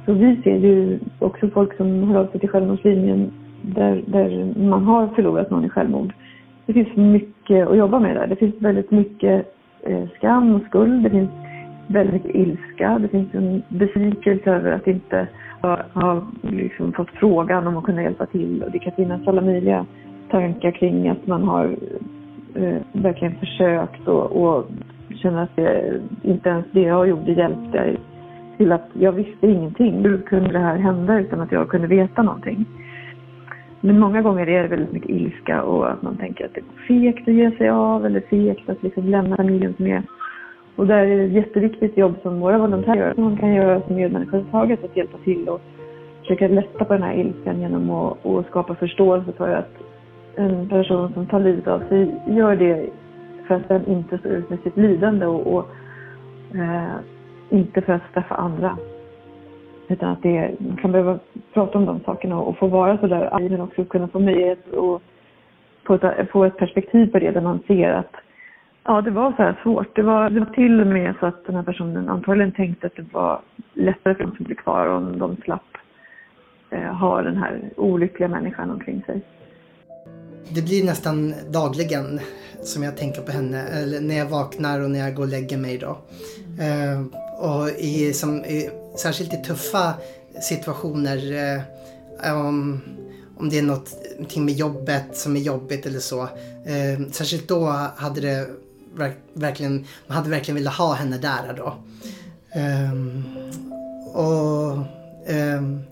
Så 0.05 0.13
vi 0.13 0.41
ser 0.43 0.57
ju 0.57 0.99
också 1.19 1.49
folk 1.49 1.77
som 1.77 2.03
hör 2.03 2.19
av 2.19 2.27
sig 2.27 2.39
till 2.39 2.49
självmordslinjen 2.49 3.31
där, 3.61 4.03
där 4.05 4.53
man 4.59 4.83
har 4.83 5.07
förlorat 5.07 5.51
någon 5.51 5.65
i 5.65 5.69
självmord. 5.69 6.13
Det 6.65 6.73
finns 6.73 6.95
mycket 6.95 7.67
att 7.67 7.77
jobba 7.77 7.99
med 7.99 8.15
där. 8.15 8.27
Det 8.27 8.35
finns 8.35 8.55
väldigt 8.59 8.91
mycket 8.91 9.53
eh, 9.81 10.09
skam 10.17 10.55
och 10.55 10.61
skuld. 10.61 11.03
Det 11.03 11.09
finns 11.09 11.29
väldigt 11.87 12.13
mycket 12.13 12.35
ilska. 12.35 12.99
Det 12.99 13.07
finns 13.07 13.33
en 13.33 13.63
besvikelse 13.69 14.51
över 14.51 14.71
att 14.71 14.87
inte 14.87 15.27
har 15.93 16.21
liksom 16.41 16.93
fått 16.93 17.09
frågan 17.09 17.67
om 17.67 17.77
att 17.77 17.83
kunna 17.83 18.03
hjälpa 18.03 18.25
till. 18.25 18.63
Och 18.63 18.71
det 18.71 18.79
kan 18.79 18.93
finnas 18.93 19.27
alla 19.27 19.41
möjliga 19.41 19.85
tankar 20.29 20.71
kring 20.71 21.09
att 21.09 21.27
man 21.27 21.43
har 21.43 21.75
eh, 22.55 22.77
verkligen 22.91 23.35
försökt 23.35 24.07
och, 24.07 24.31
och 24.31 24.65
känner 25.15 25.43
att 25.43 25.55
det, 25.55 26.01
inte 26.23 26.49
ens 26.49 26.65
det 26.71 26.81
jag 26.81 27.09
gjorde 27.09 27.31
hjälpte 27.31 27.97
till 28.57 28.71
att 28.71 28.89
jag 28.93 29.11
visste 29.11 29.47
ingenting. 29.47 30.03
Hur 30.03 30.17
kunde 30.17 30.51
det 30.51 30.59
här 30.59 30.77
hända 30.77 31.19
utan 31.19 31.41
att 31.41 31.51
jag 31.51 31.69
kunde 31.69 31.87
veta 31.87 32.23
någonting? 32.23 32.65
Men 33.81 33.99
många 33.99 34.21
gånger 34.21 34.49
är 34.49 34.63
det 34.63 34.67
väldigt 34.67 34.91
mycket 34.91 35.09
ilska 35.09 35.63
och 35.63 35.91
att 35.91 36.01
man 36.01 36.17
tänker 36.17 36.45
att 36.45 36.53
det 36.53 36.59
är 36.59 36.87
fegt 36.87 37.27
att 37.27 37.33
ge 37.33 37.51
sig 37.51 37.69
av 37.69 38.05
eller 38.05 38.19
fegt 38.19 38.69
att 38.69 38.83
liksom 38.83 39.03
lämna 39.03 39.35
familjen 39.35 39.73
som 39.73 39.87
är 39.87 40.03
och 40.77 40.87
där 40.87 40.97
är 40.97 41.17
det 41.17 41.23
ett 41.23 41.31
jätteviktigt 41.31 41.97
jobb 41.97 42.15
som 42.21 42.39
våra 42.39 42.57
volontärer 42.57 42.97
gör, 42.97 43.13
som 43.13 43.23
man 43.23 43.37
kan 43.37 43.53
göra 43.53 43.81
som 43.81 43.95
medmänniska 43.95 44.37
överhuvudtaget, 44.37 44.83
att 44.83 44.97
hjälpa 44.97 45.17
till 45.17 45.49
och 45.49 45.61
försöka 46.21 46.47
lätta 46.47 46.85
på 46.85 46.93
den 46.93 47.03
här 47.03 47.13
ilskan 47.13 47.61
genom 47.61 47.91
att 47.91 48.25
och 48.25 48.45
skapa 48.45 48.75
förståelse 48.75 49.31
för 49.31 49.49
att 49.49 49.71
en 50.35 50.69
person 50.69 51.13
som 51.13 51.25
tar 51.25 51.39
livet 51.39 51.67
av 51.67 51.79
sig 51.89 52.21
gör 52.27 52.55
det 52.55 52.89
för 53.47 53.55
att 53.55 53.67
den 53.67 53.87
inte 53.87 54.17
står 54.17 54.31
ut 54.31 54.49
med 54.49 54.59
sitt 54.59 54.77
lidande 54.77 55.25
och, 55.25 55.53
och 55.53 55.69
eh, 56.55 56.95
inte 57.49 57.81
för 57.81 57.93
att 57.93 58.09
straffa 58.09 58.35
andra. 58.35 58.77
Utan 59.87 60.09
att 60.09 60.23
det, 60.23 60.51
man 60.59 60.77
kan 60.77 60.91
behöva 60.91 61.19
prata 61.53 61.77
om 61.77 61.85
de 61.85 61.99
sakerna 61.99 62.39
och, 62.39 62.47
och 62.47 62.57
få 62.57 62.67
vara 62.67 62.97
så 62.97 63.07
där 63.07 63.35
arg 63.35 63.49
men 63.49 63.61
också 63.61 63.85
kunna 63.85 64.07
få 64.07 64.19
möjlighet 64.19 64.73
att 64.73 65.01
få 65.87 65.93
ett, 65.93 66.29
få 66.31 66.43
ett 66.43 66.57
perspektiv 66.57 67.11
på 67.11 67.19
det 67.19 67.31
där 67.31 67.41
man 67.41 67.59
ser 67.67 67.89
att 67.89 68.15
Ja, 68.89 69.01
det 69.01 69.11
var 69.11 69.31
så 69.31 69.37
här 69.37 69.59
svårt. 69.63 69.95
Det 69.95 70.01
var, 70.01 70.29
det 70.29 70.39
var 70.39 70.53
till 70.53 70.81
och 70.81 70.87
med 70.87 71.15
så 71.19 71.25
att 71.25 71.45
den 71.45 71.55
här 71.55 71.63
personen 71.63 72.09
antagligen 72.09 72.51
tänkte 72.51 72.87
att 72.87 72.95
det 72.95 73.13
var 73.13 73.41
lättare 73.73 74.15
för 74.15 74.23
dem 74.23 74.35
som 74.35 74.45
blev 74.45 74.55
kvar 74.55 74.87
om 74.87 75.19
de 75.19 75.35
slapp 75.35 75.61
eh, 76.69 76.93
ha 76.93 77.21
den 77.21 77.37
här 77.37 77.69
olyckliga 77.77 78.29
människan 78.29 78.71
omkring 78.71 79.03
sig. 79.05 79.21
Det 80.55 80.61
blir 80.61 80.85
nästan 80.85 81.33
dagligen 81.53 82.19
som 82.63 82.83
jag 82.83 82.97
tänker 82.97 83.21
på 83.21 83.31
henne, 83.31 83.61
eller 83.67 84.01
när 84.01 84.17
jag 84.17 84.29
vaknar 84.29 84.81
och 84.81 84.91
när 84.91 84.99
jag 84.99 85.15
går 85.15 85.23
och 85.23 85.29
lägger 85.29 85.57
mig 85.57 85.77
då. 85.77 85.97
Eh, 86.63 87.01
och 87.49 87.69
i, 87.69 88.13
som, 88.13 88.35
i, 88.35 88.69
särskilt 88.97 89.33
i 89.33 89.37
tuffa 89.37 89.93
situationer, 90.41 91.17
eh, 92.25 92.47
om, 92.47 92.81
om 93.37 93.49
det 93.49 93.59
är 93.59 93.63
något 93.63 93.89
med 94.37 94.53
jobbet 94.53 95.17
som 95.17 95.35
är 95.35 95.39
jobbigt 95.39 95.85
eller 95.85 95.99
så. 95.99 96.21
Eh, 96.21 97.07
särskilt 97.11 97.47
då 97.47 97.65
hade 97.95 98.21
det 98.21 98.47
verkligen, 99.33 99.85
man 100.07 100.17
hade 100.17 100.29
verkligen 100.29 100.55
velat 100.55 100.73
ha 100.73 100.93
henne 100.93 101.17
där 101.17 101.53
då. 101.57 101.83
Um, 102.55 103.23
och, 104.13 104.77
um, 105.33 105.83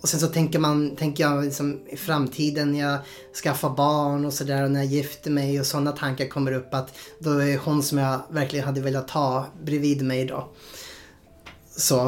och 0.00 0.08
sen 0.08 0.20
så 0.20 0.26
tänker 0.26 0.58
man, 0.58 0.96
tänker 0.96 1.24
jag 1.24 1.44
liksom 1.44 1.80
i 1.88 1.96
framtiden 1.96 2.72
när 2.72 2.80
jag 2.80 2.98
skaffar 3.42 3.70
barn 3.70 4.24
och 4.24 4.32
sådär 4.32 4.64
och 4.64 4.70
när 4.70 4.80
jag 4.80 4.92
gifter 4.92 5.30
mig 5.30 5.60
och 5.60 5.66
sådana 5.66 5.92
tankar 5.92 6.28
kommer 6.28 6.52
upp 6.52 6.74
att 6.74 6.94
då 7.18 7.38
är 7.38 7.58
hon 7.58 7.82
som 7.82 7.98
jag 7.98 8.20
verkligen 8.30 8.64
hade 8.64 8.80
velat 8.80 9.10
ha 9.10 9.46
bredvid 9.62 10.04
mig 10.04 10.24
då. 10.24 10.48
Så. 11.76 12.00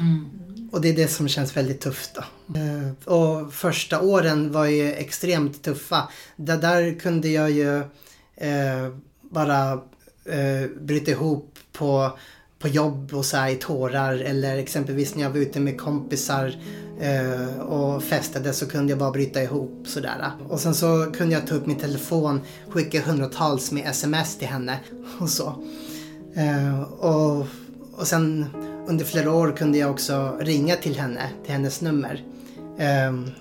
Mm. 0.00 0.30
Och 0.72 0.80
det 0.80 0.88
är 0.88 0.96
det 0.96 1.08
som 1.08 1.28
känns 1.28 1.56
väldigt 1.56 1.80
tufft 1.80 2.14
då. 2.14 2.22
Eh, 2.60 3.14
och 3.14 3.52
första 3.52 4.00
åren 4.00 4.52
var 4.52 4.66
ju 4.66 4.92
extremt 4.92 5.62
tuffa. 5.62 6.08
Där, 6.36 6.56
där 6.56 6.98
kunde 7.00 7.28
jag 7.28 7.50
ju 7.50 7.76
eh, 8.36 8.88
bara 9.32 9.72
eh, 10.24 10.70
bryta 10.80 11.10
ihop 11.10 11.58
på 11.72 12.12
på 12.62 12.68
jobb 12.68 13.14
och 13.14 13.24
så 13.24 13.36
här 13.36 13.50
i 13.50 13.54
tårar 13.54 14.14
eller 14.14 14.56
exempelvis 14.56 15.14
när 15.14 15.22
jag 15.22 15.30
var 15.30 15.38
ute 15.38 15.60
med 15.60 15.80
kompisar 15.80 16.54
eh, 17.00 17.60
och 17.60 18.02
festade 18.02 18.52
så 18.52 18.66
kunde 18.66 18.92
jag 18.92 18.98
bara 18.98 19.10
bryta 19.10 19.42
ihop 19.42 19.84
sådär. 19.86 20.30
Och 20.48 20.60
sen 20.60 20.74
så 20.74 21.12
kunde 21.16 21.34
jag 21.34 21.46
ta 21.46 21.54
upp 21.54 21.66
min 21.66 21.78
telefon, 21.78 22.40
skicka 22.68 23.02
hundratals 23.02 23.72
med 23.72 23.86
sms 23.86 24.38
till 24.38 24.48
henne 24.48 24.80
och 25.20 25.30
så. 25.30 25.64
Eh, 26.34 26.82
och, 26.82 27.46
och 27.92 28.06
sen 28.06 28.46
under 28.86 29.04
flera 29.04 29.32
år 29.32 29.56
kunde 29.56 29.78
jag 29.78 29.90
också 29.90 30.36
ringa 30.40 30.76
till 30.76 30.98
henne, 30.98 31.28
till 31.44 31.52
hennes 31.52 31.80
nummer. 31.80 32.24
Eh, 32.78 33.34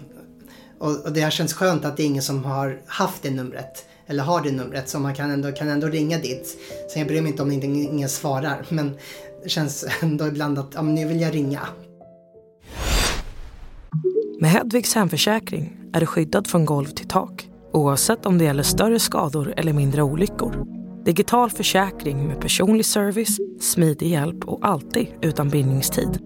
och, 0.80 1.06
och 1.06 1.14
det 1.14 1.22
har 1.22 1.32
känts 1.32 1.54
skönt 1.54 1.86
att 1.86 1.98
det 1.98 2.04
är 2.04 2.08
ingen 2.08 2.24
som 2.24 2.46
har 2.46 2.82
haft 2.86 3.24
det 3.24 3.32
numret 3.32 3.86
eller 4.08 4.24
har 4.24 4.42
det 4.42 4.52
numret 4.52 4.90
så 4.90 5.00
man 5.00 5.16
kan 5.16 5.32
ändå, 5.32 5.52
kan 5.52 5.70
ändå 5.70 5.88
ringa 5.88 6.18
dit. 6.18 6.58
Sen 6.94 7.00
jag 7.00 7.08
bryr 7.08 7.22
mig 7.22 7.32
inte 7.32 7.44
om 7.44 7.52
inte 7.52 7.68
ingen 7.68 8.10
svarar 8.10 8.66
men 8.70 8.98
det 9.44 9.50
känns 9.50 9.86
ändå 10.02 10.28
ibland 10.28 10.60
att 10.60 10.72
ja, 10.74 10.82
nu 10.82 11.08
vill 11.08 11.22
jag 11.22 11.36
ringa. 11.36 11.60
Med 14.40 14.50
Hedvigs 14.52 14.96
hemförsäkring 14.96 15.78
är 15.94 16.00
du 16.00 16.06
skyddad 16.06 16.48
från 16.48 16.66
golv 16.66 16.88
till 16.88 17.08
tak 17.08 17.48
oavsett 17.74 18.26
om 18.26 18.38
det 18.38 18.44
gäller 18.46 18.64
större 18.64 19.00
skador 19.00 19.54
eller 19.58 19.74
mindre 19.74 20.04
olyckor. 20.04 20.66
Digital 21.06 21.50
försäkring 21.50 22.28
med 22.28 22.42
personlig 22.42 22.86
service, 22.86 23.38
smidig 23.62 24.08
hjälp 24.08 24.46
och 24.46 24.60
alltid 24.62 25.08
utan 25.22 25.50
bindningstid. 25.50 26.20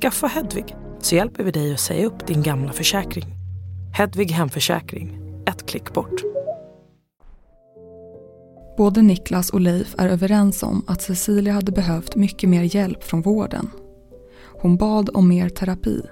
Skaffa 0.00 0.26
Hedvig 0.26 0.76
så 1.00 1.14
hjälper 1.14 1.44
vi 1.44 1.50
dig 1.50 1.74
att 1.74 1.80
säga 1.80 2.06
upp 2.06 2.26
din 2.26 2.42
gamla 2.42 2.72
försäkring. 2.72 3.26
Hedvig 3.94 4.30
Hemförsäkring, 4.30 5.18
ett 5.46 5.66
klick 5.66 5.92
bort. 5.92 6.37
Både 8.78 9.02
Niklas 9.02 9.50
och 9.50 9.60
Leif 9.60 9.94
är 9.98 10.08
överens 10.08 10.62
om 10.62 10.84
att 10.86 11.02
Cecilia 11.02 11.52
hade 11.52 11.72
behövt 11.72 12.16
mycket 12.16 12.48
mer 12.48 12.76
hjälp 12.76 13.04
från 13.04 13.22
vården. 13.22 13.70
Hon 14.44 14.76
bad 14.76 15.10
om 15.14 15.28
mer 15.28 15.48
terapi, 15.48 16.02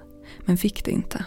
men 0.44 0.56
fick 0.56 0.84
det 0.84 0.90
inte. 0.90 1.24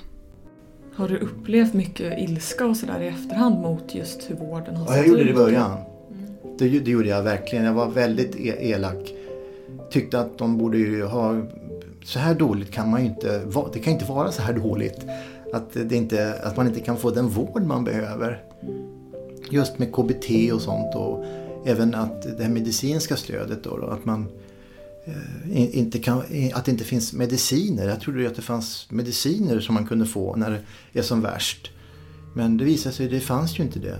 Har 0.95 1.07
du 1.07 1.17
upplevt 1.17 1.73
mycket 1.73 2.19
ilska 2.19 2.65
och 2.65 2.77
sådär 2.77 3.01
i 3.01 3.07
efterhand 3.07 3.61
mot 3.61 3.95
just 3.95 4.29
hur 4.29 4.35
vården 4.35 4.75
har 4.75 4.85
sett 4.85 4.95
ut? 4.95 4.97
Ja, 4.97 4.97
jag 4.97 5.07
gjorde 5.07 5.23
det 5.23 5.29
i 5.29 5.33
början. 5.33 5.71
Mm. 5.71 6.57
Det, 6.57 6.79
det, 6.79 6.91
gjorde 6.91 7.09
jag 7.09 7.23
verkligen. 7.23 7.65
Jag 7.65 7.73
var 7.73 7.89
väldigt 7.89 8.35
e- 8.35 8.57
elak. 8.59 9.13
Tyckte 9.91 10.19
att 10.19 10.37
de 10.37 10.57
borde 10.57 10.77
ju 10.77 11.03
ha... 11.03 11.41
Så 12.03 12.19
här 12.19 12.35
dåligt 12.35 12.71
kan 12.71 12.89
man 12.89 13.01
ju 13.01 13.09
inte... 13.09 13.41
Det 13.73 13.79
kan 13.79 13.93
inte 13.93 14.05
vara 14.05 14.31
så 14.31 14.41
här 14.41 14.53
dåligt. 14.53 15.05
Att, 15.53 15.73
det 15.73 15.95
inte, 15.95 16.33
att 16.43 16.57
man 16.57 16.67
inte 16.67 16.79
kan 16.79 16.97
få 16.97 17.09
den 17.09 17.27
vård 17.27 17.61
man 17.61 17.83
behöver 17.83 18.43
just 19.53 19.79
med 19.79 19.91
KBT 19.93 20.53
och 20.53 20.61
sånt 20.61 20.95
och 20.95 21.25
även 21.65 21.95
att 21.95 22.21
det 22.21 22.43
här 22.43 22.49
medicinska 22.49 23.15
stödet 23.15 23.63
då, 23.63 23.77
då 23.77 23.87
att 23.87 24.05
man 24.05 24.27
eh, 25.05 25.77
inte 25.77 25.99
kan, 25.99 26.17
att 26.53 26.65
det 26.65 26.71
inte 26.71 26.83
finns 26.83 27.13
mediciner. 27.13 27.87
Jag 27.87 28.01
trodde 28.01 28.21
ju 28.21 28.27
att 28.27 28.35
det 28.35 28.41
fanns 28.41 28.87
mediciner 28.89 29.59
som 29.59 29.75
man 29.75 29.87
kunde 29.87 30.05
få 30.05 30.35
när 30.35 30.61
det 30.93 30.99
är 30.99 31.03
som 31.03 31.21
värst. 31.21 31.71
Men 32.35 32.57
det 32.57 32.65
visade 32.65 32.95
sig 32.95 33.05
att 33.05 33.11
det 33.11 33.19
fanns 33.19 33.59
ju 33.59 33.63
inte 33.63 33.79
det. 33.79 33.99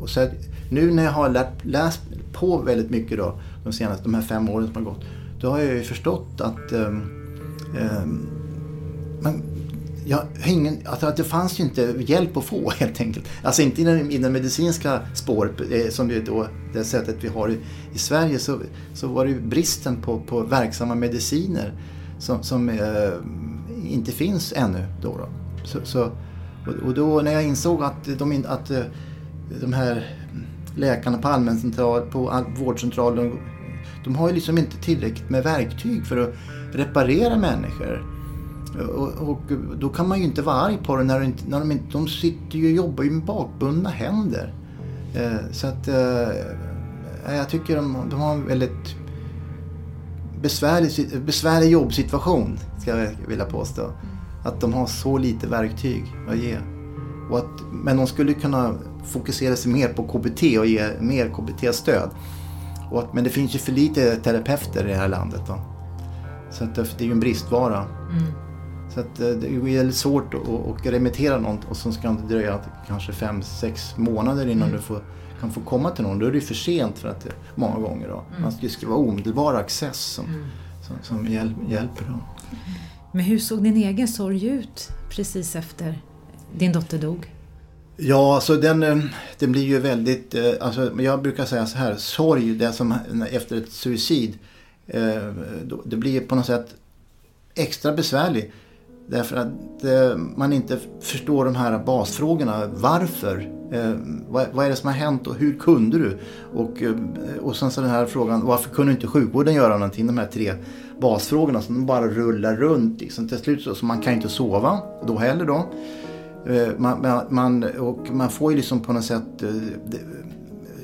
Och 0.00 0.10
så 0.10 0.28
nu 0.70 0.90
när 0.90 1.04
jag 1.04 1.12
har 1.12 1.28
lärt, 1.28 1.64
läst 1.64 2.00
på 2.32 2.58
väldigt 2.58 2.90
mycket 2.90 3.18
då, 3.18 3.40
de 3.64 3.72
senaste 3.72 4.02
de 4.02 4.14
här 4.14 4.22
fem 4.22 4.48
åren 4.48 4.66
som 4.66 4.84
har 4.84 4.92
gått, 4.92 5.04
då 5.40 5.50
har 5.50 5.58
jag 5.58 5.74
ju 5.74 5.82
förstått 5.82 6.40
att 6.40 6.72
um, 6.72 7.02
um, 7.80 8.28
man, 9.22 9.42
jag 10.08 10.26
ingen, 10.46 10.78
alltså 10.84 11.12
det 11.16 11.24
fanns 11.24 11.60
ju 11.60 11.64
inte 11.64 11.94
hjälp 11.98 12.36
att 12.36 12.44
få 12.44 12.70
helt 12.76 13.00
enkelt. 13.00 13.26
Alltså 13.42 13.62
inte 13.62 13.80
i 13.80 13.84
den, 13.84 14.10
i 14.10 14.18
den 14.18 14.32
medicinska 14.32 15.00
spåret 15.14 15.60
eh, 15.60 15.90
som 15.90 16.08
det, 16.08 16.20
då, 16.20 16.46
det 16.72 16.84
sättet 16.84 17.16
vi 17.20 17.28
har 17.28 17.48
i, 17.48 17.58
i 17.94 17.98
Sverige 17.98 18.38
så, 18.38 18.60
så 18.94 19.08
var 19.08 19.24
det 19.24 19.30
ju 19.30 19.40
bristen 19.40 20.02
på, 20.02 20.20
på 20.20 20.40
verksamma 20.40 20.94
mediciner 20.94 21.72
som, 22.18 22.42
som 22.42 22.68
eh, 22.68 23.12
inte 23.84 24.12
finns 24.12 24.52
ännu. 24.56 24.86
Då, 25.02 25.16
då. 25.18 25.28
Så, 25.64 25.78
så, 25.84 26.02
och, 26.66 26.86
och, 26.86 26.94
då 26.94 27.20
när 27.20 27.32
jag 27.32 27.44
insåg 27.44 27.82
att 27.82 28.18
de, 28.18 28.44
att 28.48 28.70
eh, 28.70 28.82
de 29.60 29.72
här 29.72 30.16
läkarna 30.76 31.18
på 31.18 31.28
allmäncentral, 31.28 32.00
på 32.00 32.44
vårdcentralen, 32.58 33.38
de 34.04 34.16
har 34.16 34.28
ju 34.28 34.34
liksom 34.34 34.58
inte 34.58 34.76
tillräckligt 34.76 35.30
med 35.30 35.44
verktyg 35.44 36.06
för 36.06 36.16
att 36.16 36.34
reparera 36.72 37.36
människor. 37.36 38.15
Och, 38.84 39.28
och, 39.28 39.40
då 39.78 39.88
kan 39.88 40.08
man 40.08 40.18
ju 40.18 40.24
inte 40.24 40.42
vara 40.42 40.56
arg 40.56 40.78
på 40.84 40.96
dem 40.96 41.06
när 41.06 41.20
de 41.20 41.34
när 41.48 41.60
de 41.60 41.72
inte, 41.72 41.84
de 41.92 42.08
sitter 42.08 42.58
ju 42.58 42.66
och 42.66 42.72
jobbar 42.72 43.04
ju 43.04 43.10
med 43.10 43.24
bakbundna 43.24 43.90
händer. 43.90 44.54
Eh, 45.14 45.52
så 45.52 45.66
att 45.66 45.88
eh, 45.88 47.34
jag 47.36 47.48
tycker 47.48 47.76
de, 47.76 47.96
de 48.10 48.20
har 48.20 48.34
en 48.34 48.46
väldigt 48.46 48.96
besvärlig, 50.42 51.22
besvärlig 51.24 51.70
jobbsituation, 51.70 52.58
ska 52.78 52.98
jag 52.98 53.08
vilja 53.28 53.44
påstå. 53.44 53.90
Att 54.44 54.60
de 54.60 54.72
har 54.72 54.86
så 54.86 55.18
lite 55.18 55.46
verktyg 55.46 56.04
att 56.28 56.38
ge. 56.38 56.58
Och 57.30 57.38
att, 57.38 57.62
men 57.72 57.96
de 57.96 58.06
skulle 58.06 58.34
kunna 58.34 58.74
fokusera 59.04 59.56
sig 59.56 59.72
mer 59.72 59.88
på 59.88 60.02
KBT 60.02 60.58
och 60.58 60.66
ge 60.66 60.88
mer 61.00 61.28
KBT-stöd. 61.28 62.10
men 63.12 63.24
det 63.24 63.30
finns 63.30 63.54
ju 63.54 63.58
för 63.58 63.72
lite 63.72 64.16
terapeuter 64.16 64.84
i 64.84 64.88
det 64.88 64.98
här 64.98 65.08
landet. 65.08 65.40
Då. 65.46 65.58
Så 66.50 66.64
att 66.64 66.74
det 66.74 67.00
är 67.00 67.06
ju 67.06 67.12
en 67.12 67.20
bristvara. 67.20 67.84
Mm. 68.10 68.45
Så 68.96 69.00
att 69.00 69.20
eh, 69.20 69.28
det 69.28 69.46
är 69.46 69.76
väldigt 69.76 69.96
svårt 69.96 70.34
att, 70.34 70.86
remittera 70.86 71.38
något 71.38 71.64
och 71.68 71.76
så 71.76 71.92
ska 71.92 72.08
det 72.08 72.28
dröja 72.28 72.60
kanske 72.86 73.12
5-6 73.12 74.00
månader 74.00 74.46
innan 74.46 74.68
mm. 74.68 74.76
du 74.76 74.82
får, 74.82 75.04
kan 75.40 75.52
få 75.52 75.60
komma 75.60 75.90
till 75.90 76.04
någon. 76.04 76.18
Då 76.18 76.26
är 76.26 76.32
det 76.32 76.40
för 76.40 76.54
sent 76.54 76.98
för 76.98 77.08
att 77.08 77.26
många 77.54 77.78
gånger. 77.78 78.08
Då. 78.08 78.24
Mm. 78.30 78.42
Man 78.42 78.52
ska 78.52 78.68
skriva 78.68 78.94
omedelbar 78.94 79.54
access 79.54 80.00
som, 80.00 80.24
mm. 80.24 80.46
som, 80.86 80.96
som 81.02 81.32
hjäl, 81.32 81.54
hjälper. 81.68 82.04
Då. 82.04 82.46
Men 83.12 83.24
hur 83.24 83.38
såg 83.38 83.62
din 83.62 83.76
egen 83.76 84.08
sorg 84.08 84.46
ut 84.46 84.88
precis 85.10 85.56
efter 85.56 86.00
din 86.58 86.72
dotter 86.72 86.98
dog? 86.98 87.32
Ja, 87.96 88.34
alltså 88.34 88.56
den, 88.56 88.82
eh, 88.82 88.98
den 89.38 89.52
blir 89.52 89.64
ju 89.64 89.78
väldigt, 89.78 90.34
eh, 90.34 90.52
alltså 90.60 91.02
jag 91.02 91.22
brukar 91.22 91.44
säga 91.44 91.66
så 91.66 91.78
här, 91.78 91.96
sorg, 91.96 92.54
det 92.54 92.72
som 92.72 92.94
efter 93.30 93.56
ett 93.56 93.72
suicid, 93.72 94.38
det 95.84 95.96
blir 95.96 96.20
på 96.20 96.34
något 96.34 96.46
sätt 96.46 96.74
extra 97.54 97.92
besvärlig. 97.92 98.52
Därför 99.06 99.36
att 99.36 99.84
eh, 99.84 100.16
man 100.16 100.52
inte 100.52 100.78
förstår 101.00 101.44
de 101.44 101.54
här 101.54 101.78
basfrågorna. 101.78 102.70
Varför? 102.74 103.50
Eh, 103.72 103.92
vad, 104.28 104.46
vad, 104.52 104.66
är 104.66 104.70
det 104.70 104.76
som 104.76 104.86
har 104.86 104.94
hänt 104.94 105.26
och 105.26 105.34
hur 105.34 105.58
kunde 105.58 105.98
du? 105.98 106.18
Och, 106.54 106.82
eh, 106.82 106.94
och 107.40 107.56
sen 107.56 107.70
så 107.70 107.80
den 107.80 107.90
här 107.90 108.06
frågan, 108.06 108.46
varför 108.46 108.70
kunde 108.70 108.92
inte 108.92 109.06
sjukvården 109.06 109.54
göra 109.54 109.72
någonting? 109.72 110.06
De 110.06 110.18
här 110.18 110.26
tre 110.26 110.52
basfrågorna 111.00 111.62
som 111.62 111.86
bara 111.86 112.06
rullar 112.06 112.56
runt. 112.56 113.00
Liksom. 113.00 113.28
Till 113.28 113.38
slut 113.38 113.62
så, 113.62 113.74
så 113.74 113.86
man 113.86 114.00
kan 114.00 114.12
inte 114.12 114.28
sova 114.28 114.80
då 115.06 115.18
heller 115.18 115.44
då. 115.44 115.66
Eh, 116.46 116.68
man, 116.78 117.26
man, 117.30 117.64
och 117.64 118.10
man 118.10 118.30
får 118.30 118.52
ju 118.52 118.56
liksom 118.56 118.80
på 118.80 118.92
något 118.92 119.04
sätt 119.04 119.42
eh, 119.42 119.50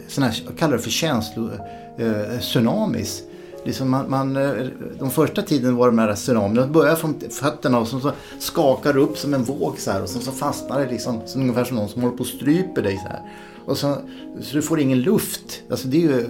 sån 0.08 0.24
här, 0.24 0.42
jag 0.46 0.56
kallar 0.56 0.76
det 0.76 0.82
för 0.82 0.90
känslotsunamis. 0.90 3.20
Eh, 3.20 3.26
liksom 3.64 3.90
man, 3.90 4.10
man, 4.10 4.36
eh, 4.36 4.66
de 4.98 5.10
första 5.10 5.42
tiden 5.42 5.76
var 5.76 5.86
de 5.86 5.98
här 5.98 6.14
tsunamin, 6.14 6.54
de 6.54 6.72
börjar 6.72 6.96
från 6.96 7.20
fötterna 7.30 7.78
och 7.78 7.88
så, 7.88 8.00
så 8.00 8.12
skakar 8.38 8.96
upp 8.96 9.18
som 9.18 9.34
en 9.34 9.44
våg 9.44 9.78
så 9.78 9.90
här 9.90 10.02
och 10.02 10.08
sen 10.08 10.22
så 10.22 10.32
fastnar 10.32 10.80
det 10.80 10.90
liksom 10.90 11.20
som 11.26 11.40
ungefär 11.40 11.64
som 11.64 11.76
någon 11.76 11.88
som 11.88 12.02
håller 12.02 12.16
på 12.16 12.20
och 12.20 12.26
stryper 12.26 12.82
dig 12.82 12.96
så 12.96 13.08
här. 13.08 13.22
Och 13.64 13.78
så, 13.78 13.96
så 14.40 14.56
du 14.56 14.62
får 14.62 14.80
ingen 14.80 15.00
luft. 15.00 15.62
Alltså 15.70 15.88
det 15.88 15.96
är 15.96 16.00
ju 16.00 16.20
eh, 16.20 16.26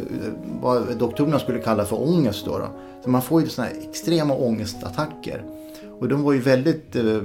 vad 0.61 0.99
doktorerna 0.99 1.39
skulle 1.39 1.59
kalla 1.59 1.85
för 1.85 2.03
ångest 2.03 2.45
då. 2.45 2.59
då. 2.59 2.69
Så 3.05 3.11
man 3.11 3.23
får 3.23 3.43
ju 3.43 3.49
sådana 3.49 3.71
här 3.71 3.89
extrema 3.89 4.35
ångestattacker. 4.35 5.45
Och 6.01 6.09
de 6.09 6.23
var 6.23 6.33
ju 6.33 6.41
väldigt 6.41 6.97
eh, 6.97 7.23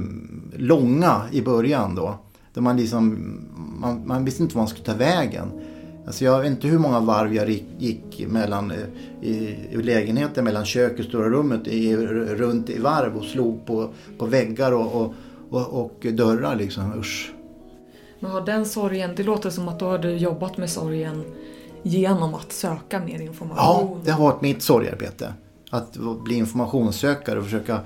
långa 0.56 1.22
i 1.32 1.42
början 1.42 1.96
då. 1.96 2.18
Där 2.54 2.62
man, 2.62 2.78
liksom, 2.78 3.18
man, 3.80 4.08
man 4.08 4.26
visste 4.26 4.44
inte 4.44 4.56
var 4.56 4.62
man 4.62 4.68
skulle 4.68 4.86
ta 4.86 4.94
vägen. 4.94 5.52
Alltså 6.08 6.26
jag 6.26 6.42
vet 6.42 6.52
inte 6.52 6.68
hur 6.68 6.80
många 6.80 7.00
varv 7.00 7.34
jag 7.34 7.50
gick 7.78 8.28
mellan, 8.28 8.72
eh, 8.72 8.78
i, 9.22 9.58
i 9.72 9.76
lägenheten 9.76 10.44
mellan 10.44 10.66
köket 10.66 11.00
och 11.00 11.06
stora 11.06 11.30
rummet 11.30 11.68
i, 11.68 11.96
runt 11.98 12.70
i 12.70 12.80
varv 12.80 13.18
och 13.18 13.24
slog 13.24 13.66
på, 13.66 13.90
på 14.18 14.26
väggar 14.26 14.72
och, 14.72 15.02
och, 15.02 15.14
och, 15.50 15.84
och 15.84 16.06
dörrar 16.14 16.56
liksom. 16.56 17.00
Usch. 17.00 17.34
Men 18.20 18.32
har 18.32 18.42
den 18.42 18.66
sorgen, 18.66 19.12
det 19.16 19.24
låter 19.24 19.50
som 19.50 19.68
att 19.68 19.80
du 19.80 19.86
har 19.86 20.06
jobbat 20.06 20.58
med 20.58 20.70
sorgen 20.70 21.24
genom 21.84 22.34
att 22.34 22.52
söka 22.52 23.00
mer 23.00 23.22
information. 23.22 23.58
Ja, 23.58 23.98
det 24.04 24.12
har 24.12 24.24
varit 24.24 24.42
mitt 24.42 24.62
sorgarbete. 24.62 25.34
Att 25.70 25.98
bli 26.24 26.36
informationssökare 26.36 27.40
och 27.40 27.46
försöka 27.46 27.80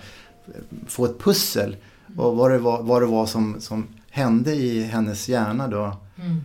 få 0.88 1.06
ett 1.06 1.20
pussel 1.20 1.76
Och 2.18 2.36
vad 2.36 2.52
det 2.52 2.60
var, 2.60 2.82
vad 2.84 3.02
det 3.02 3.06
var 3.06 3.26
som, 3.26 3.56
som 3.60 3.88
hände 4.12 4.54
i 4.54 4.84
hennes 4.84 5.30
hjärna 5.30 5.68
då. 5.68 5.98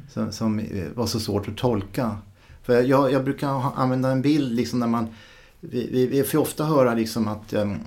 Som, 0.08 0.32
som 0.32 0.62
var 0.94 1.06
så 1.06 1.20
svårt 1.20 1.48
att 1.48 1.56
tolka. 1.56 2.16
För 2.62 2.82
jag, 2.82 3.12
jag 3.12 3.24
brukar 3.24 3.48
använda 3.76 4.10
en 4.10 4.22
bild 4.22 4.56
liksom 4.56 4.78
när 4.78 4.86
man 4.86 5.08
vi, 5.60 5.88
vi, 5.92 6.06
vi 6.06 6.22
får 6.22 6.38
ofta 6.38 6.64
höra 6.64 6.94
liksom 6.94 7.28
att 7.28 7.52
um, 7.52 7.78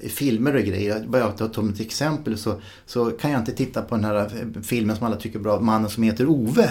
i 0.00 0.08
filmer 0.08 0.56
och 0.56 0.62
grejer, 0.62 1.06
bara 1.08 1.32
jag 1.38 1.52
tar 1.52 1.70
ett 1.70 1.80
exempel 1.80 2.38
så, 2.38 2.60
så 2.86 3.10
kan 3.10 3.30
jag 3.30 3.40
inte 3.40 3.52
titta 3.52 3.82
på 3.82 3.94
den 3.94 4.04
här 4.04 4.16
eh, 4.16 4.62
filmen 4.62 4.96
som 4.96 5.06
alla 5.06 5.16
tycker 5.16 5.38
är 5.38 5.42
bra, 5.42 5.60
Mannen 5.60 5.90
som 5.90 6.02
heter 6.02 6.26
Ove. 6.26 6.70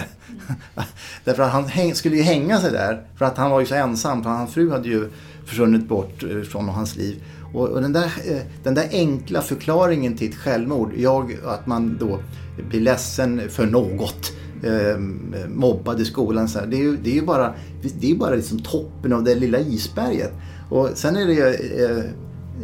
Därför 1.24 1.42
att 1.42 1.52
han 1.52 1.64
häng, 1.64 1.94
skulle 1.94 2.16
ju 2.16 2.22
hänga 2.22 2.60
sig 2.60 2.72
där, 2.72 3.06
för 3.16 3.24
att 3.24 3.36
han 3.36 3.50
var 3.50 3.60
ju 3.60 3.66
så 3.66 3.74
ensam, 3.74 4.22
för 4.22 4.30
hans 4.30 4.54
fru 4.54 4.70
hade 4.70 4.88
ju 4.88 5.10
försvunnit 5.46 5.88
bort 5.88 6.22
eh, 6.22 6.42
från 6.42 6.68
hans 6.68 6.96
liv. 6.96 7.22
Och, 7.52 7.68
och 7.68 7.80
den, 7.80 7.92
där, 7.92 8.04
eh, 8.04 8.40
den 8.62 8.74
där 8.74 8.88
enkla 8.92 9.42
förklaringen 9.42 10.16
till 10.16 10.28
ett 10.28 10.34
självmord, 10.34 10.92
jag, 10.96 11.36
att 11.44 11.66
man 11.66 11.96
då 12.00 12.18
blir 12.70 12.80
ledsen 12.80 13.40
för 13.48 13.66
något, 13.66 14.32
eh, 14.62 14.98
mobbad 15.48 16.00
i 16.00 16.04
skolan. 16.04 16.48
Så 16.48 16.58
här. 16.58 16.66
Det, 16.66 16.76
är 16.76 16.82
ju, 16.82 16.96
det 16.96 17.10
är 17.10 17.14
ju 17.14 17.26
bara, 17.26 17.54
det 18.00 18.10
är 18.10 18.14
bara 18.14 18.34
liksom 18.34 18.58
toppen 18.58 19.12
av 19.12 19.24
det 19.24 19.34
lilla 19.34 19.58
isberget. 19.58 20.32
Och 20.70 20.90
sen 20.94 21.16
är 21.16 21.26
det 21.26 21.32
ju, 21.32 21.46
eh, 21.84 22.04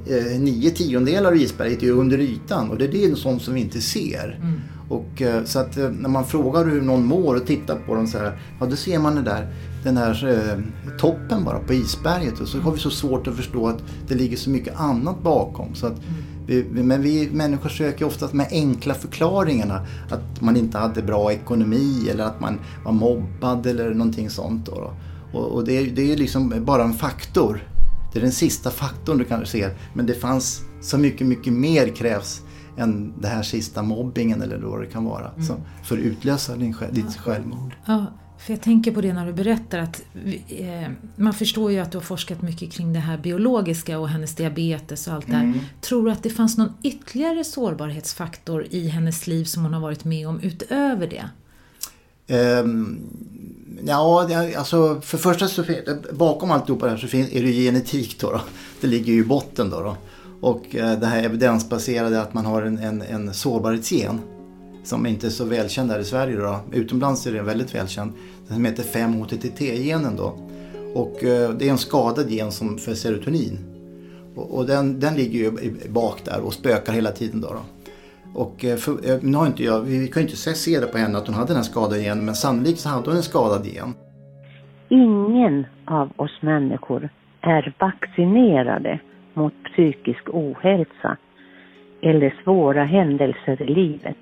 eh, 0.07 0.41
nio 0.41 0.71
tiondelar 0.71 1.31
av 1.31 1.37
isberget 1.37 1.83
är 1.83 1.91
under 1.91 2.19
ytan 2.19 2.71
och 2.71 2.79
det 2.79 2.85
är 2.85 3.09
det 3.09 3.17
sånt 3.17 3.43
som 3.43 3.55
vi 3.55 3.61
inte 3.61 3.81
ser. 3.81 4.38
Mm. 4.43 4.61
Och, 4.88 5.23
eh, 5.23 5.45
så 5.45 5.59
att 5.59 5.76
eh, 5.76 5.91
när 5.91 6.09
man 6.09 6.25
frågar 6.25 6.64
hur 6.64 6.83
någon 6.83 7.05
mår 7.05 7.35
och 7.35 7.47
tittar 7.47 7.76
på 7.87 7.95
dem 7.95 8.07
så 8.07 8.19
här, 8.19 8.38
ja 8.61 8.67
då 8.67 8.76
ser 8.76 8.99
man 8.99 9.14
det 9.14 9.23
där, 9.23 9.49
den 9.85 9.97
här 9.97 10.29
eh, 10.50 10.97
toppen 10.99 11.45
bara 11.45 11.59
på 11.59 11.73
isberget 11.75 12.41
och 12.41 12.49
så 12.49 12.59
har 12.61 12.73
vi 12.73 12.79
så 12.79 12.91
svårt 12.91 13.26
att 13.26 13.37
förstå 13.37 13.69
att 13.69 13.83
det 14.09 14.14
ligger 14.14 14.37
så 14.37 14.50
mycket 14.50 14.81
annat 14.81 15.23
bakom. 15.23 15.75
Så 15.75 15.87
att 15.87 16.00
vi, 16.47 16.62
vi- 16.73 16.83
men 16.83 17.03
vi 17.03 17.31
människor 17.33 17.69
söker 17.69 18.05
ofta 18.05 18.29
med 18.33 18.47
enkla 18.50 18.95
förklaringarna. 18.95 19.87
Att 20.11 20.41
man 20.41 20.57
inte 20.57 20.79
hade 20.79 21.03
bra 21.03 21.33
ekonomi 21.33 22.09
eller 22.11 22.25
att 22.25 22.41
man 22.41 22.59
var 22.85 22.93
mobbad 22.93 23.67
eller 23.67 23.91
någonting 23.95 24.31
sånt. 24.31 24.67
Då, 24.67 24.73
då. 24.75 24.93
Och, 25.38 25.53
och 25.53 25.64
det, 25.64 25.73
är- 25.79 25.91
det 25.97 26.12
är 26.12 26.17
liksom 26.17 26.55
bara 26.64 26.83
en 26.85 26.93
faktor. 26.95 27.69
Det 28.12 28.19
är 28.19 28.23
den 28.23 28.33
sista 28.33 28.71
faktorn 28.71 29.19
du 29.19 29.25
kanske 29.25 29.47
ser. 29.59 29.71
Men 29.95 30.07
det 30.07 30.14
fanns 30.14 30.61
så 30.83 30.99
mycket, 30.99 31.26
mycket 31.26 31.53
mer 31.53 31.88
krävs 31.88 32.41
än 32.76 33.12
det 33.21 33.28
här 33.28 33.43
sista 33.43 33.83
mobbingen 33.83 34.43
eller 34.43 34.59
vad 34.59 34.81
det 34.81 34.87
kan 34.87 35.04
vara. 35.04 35.31
Så, 35.47 35.57
för 35.85 35.99
att 35.99 36.02
utlösa 36.02 36.57
din, 36.57 36.76
ditt 36.90 37.16
självmord. 37.16 37.75
Ja, 37.87 38.07
för 38.38 38.52
jag 38.52 38.61
tänker 38.61 38.93
på 38.93 39.00
det 39.00 39.12
när 39.12 39.26
du 39.26 39.33
berättar 39.33 39.78
att 39.78 40.02
eh, 40.49 40.90
man 41.16 41.35
förstår 41.35 41.73
ju 41.73 41.78
att 41.78 41.93
du 41.93 41.99
har 41.99 42.02
forskat 42.02 42.43
mycket 42.43 42.73
kring 42.73 42.93
det 42.93 42.99
här 42.99 43.19
biologiska 43.19 43.99
och 43.99 44.09
hennes 44.09 44.35
diabetes 44.35 45.07
och 45.07 45.14
allt 45.14 45.26
det 45.26 45.33
här. 45.33 45.61
Tror 45.81 46.04
du 46.04 46.12
att 46.12 46.23
det 46.23 46.31
fanns 46.31 46.59
någon 46.59 46.73
ytterligare 46.83 47.45
sårbarhetsfaktor 47.45 48.66
i 48.71 48.88
hennes 48.88 49.26
liv 49.26 49.45
som 49.45 49.62
hon 49.62 49.75
har 49.75 49.81
varit 49.81 50.04
med 50.04 50.28
om 50.28 50.40
utöver 50.40 51.07
det? 51.07 51.28
Ehm, 52.26 53.00
ja, 53.87 54.28
alltså 54.57 55.00
för 55.00 55.19
första 55.19 55.49
så 55.49 55.64
bakom 56.12 56.50
alltihopa 56.50 56.87
det 56.87 56.93
här 56.93 56.99
så 56.99 57.07
finns, 57.07 57.33
är 57.33 57.43
det 57.43 57.52
genetik 57.52 58.21
då, 58.21 58.31
då. 58.31 58.40
Det 58.81 58.87
ligger 58.87 59.12
ju 59.12 59.21
i 59.21 59.25
botten 59.25 59.71
då. 59.71 59.81
då. 59.81 59.97
Och 60.45 60.77
eh, 60.77 60.99
det 60.99 61.07
här 61.07 61.23
evidensbaserade 61.23 62.21
att 62.21 62.35
man 62.35 62.47
har 62.47 62.63
en, 62.63 62.79
en, 62.79 63.03
en 63.03 63.35
sårbarhetsgen 63.35 64.21
som 64.83 65.07
inte 65.07 65.27
är 65.27 65.31
så 65.31 65.45
välkänd 65.45 65.91
här 65.91 65.99
i 65.99 66.05
Sverige 66.05 66.37
då. 66.37 66.61
Utomlands 66.73 67.27
är 67.27 67.33
den 67.33 67.47
väldigt 67.47 67.75
välkänd. 67.75 68.13
Den 68.47 68.57
som 68.57 68.65
heter 68.65 68.83
5-HTTT-genen 68.83 70.17
då. 70.17 70.35
Och 70.95 71.25
eh, 71.25 71.51
det 71.51 71.67
är 71.67 71.71
en 71.71 71.79
skadad 71.79 72.31
gen 72.31 72.51
som 72.53 72.79
för 72.79 72.95
serotonin. 72.95 73.59
Och, 74.37 74.59
och 74.59 74.67
den, 74.67 75.01
den 75.01 75.15
ligger 75.15 75.39
ju 75.39 75.51
bak 75.89 76.21
där 76.25 76.41
och 76.47 76.53
spökar 76.53 76.93
hela 76.93 77.11
tiden 77.11 77.41
då. 77.41 77.49
då. 77.49 77.61
Och 78.41 78.65
eh, 78.65 78.77
för, 78.77 79.25
nu 79.27 79.37
har 79.37 79.47
inte 79.47 79.65
jag, 79.65 79.81
vi 79.81 80.09
kan 80.09 80.23
ju 80.23 80.29
inte 80.29 80.41
se, 80.41 80.55
se 80.55 80.81
det 80.81 80.87
på 80.87 80.99
henne 80.99 81.19
att 81.19 81.27
hon 81.27 81.37
hade 81.37 81.49
den 81.49 81.57
här 81.57 81.63
skadade 81.63 82.03
genen 82.03 82.25
men 82.25 82.35
sannolikt 82.35 82.81
så 82.81 82.89
hade 82.89 83.07
hon 83.07 83.17
en 83.17 83.23
skadad 83.23 83.67
gen. 83.67 83.95
Ingen 84.89 85.67
av 85.85 86.13
oss 86.17 86.39
människor 86.43 87.09
är 87.41 87.75
vaccinerade 87.78 89.00
mot 89.34 89.54
psykisk 89.64 90.28
ohälsa 90.32 91.16
eller 92.00 92.34
svåra 92.44 92.84
händelser 92.84 93.62
i 93.62 93.75
livet 93.75 94.16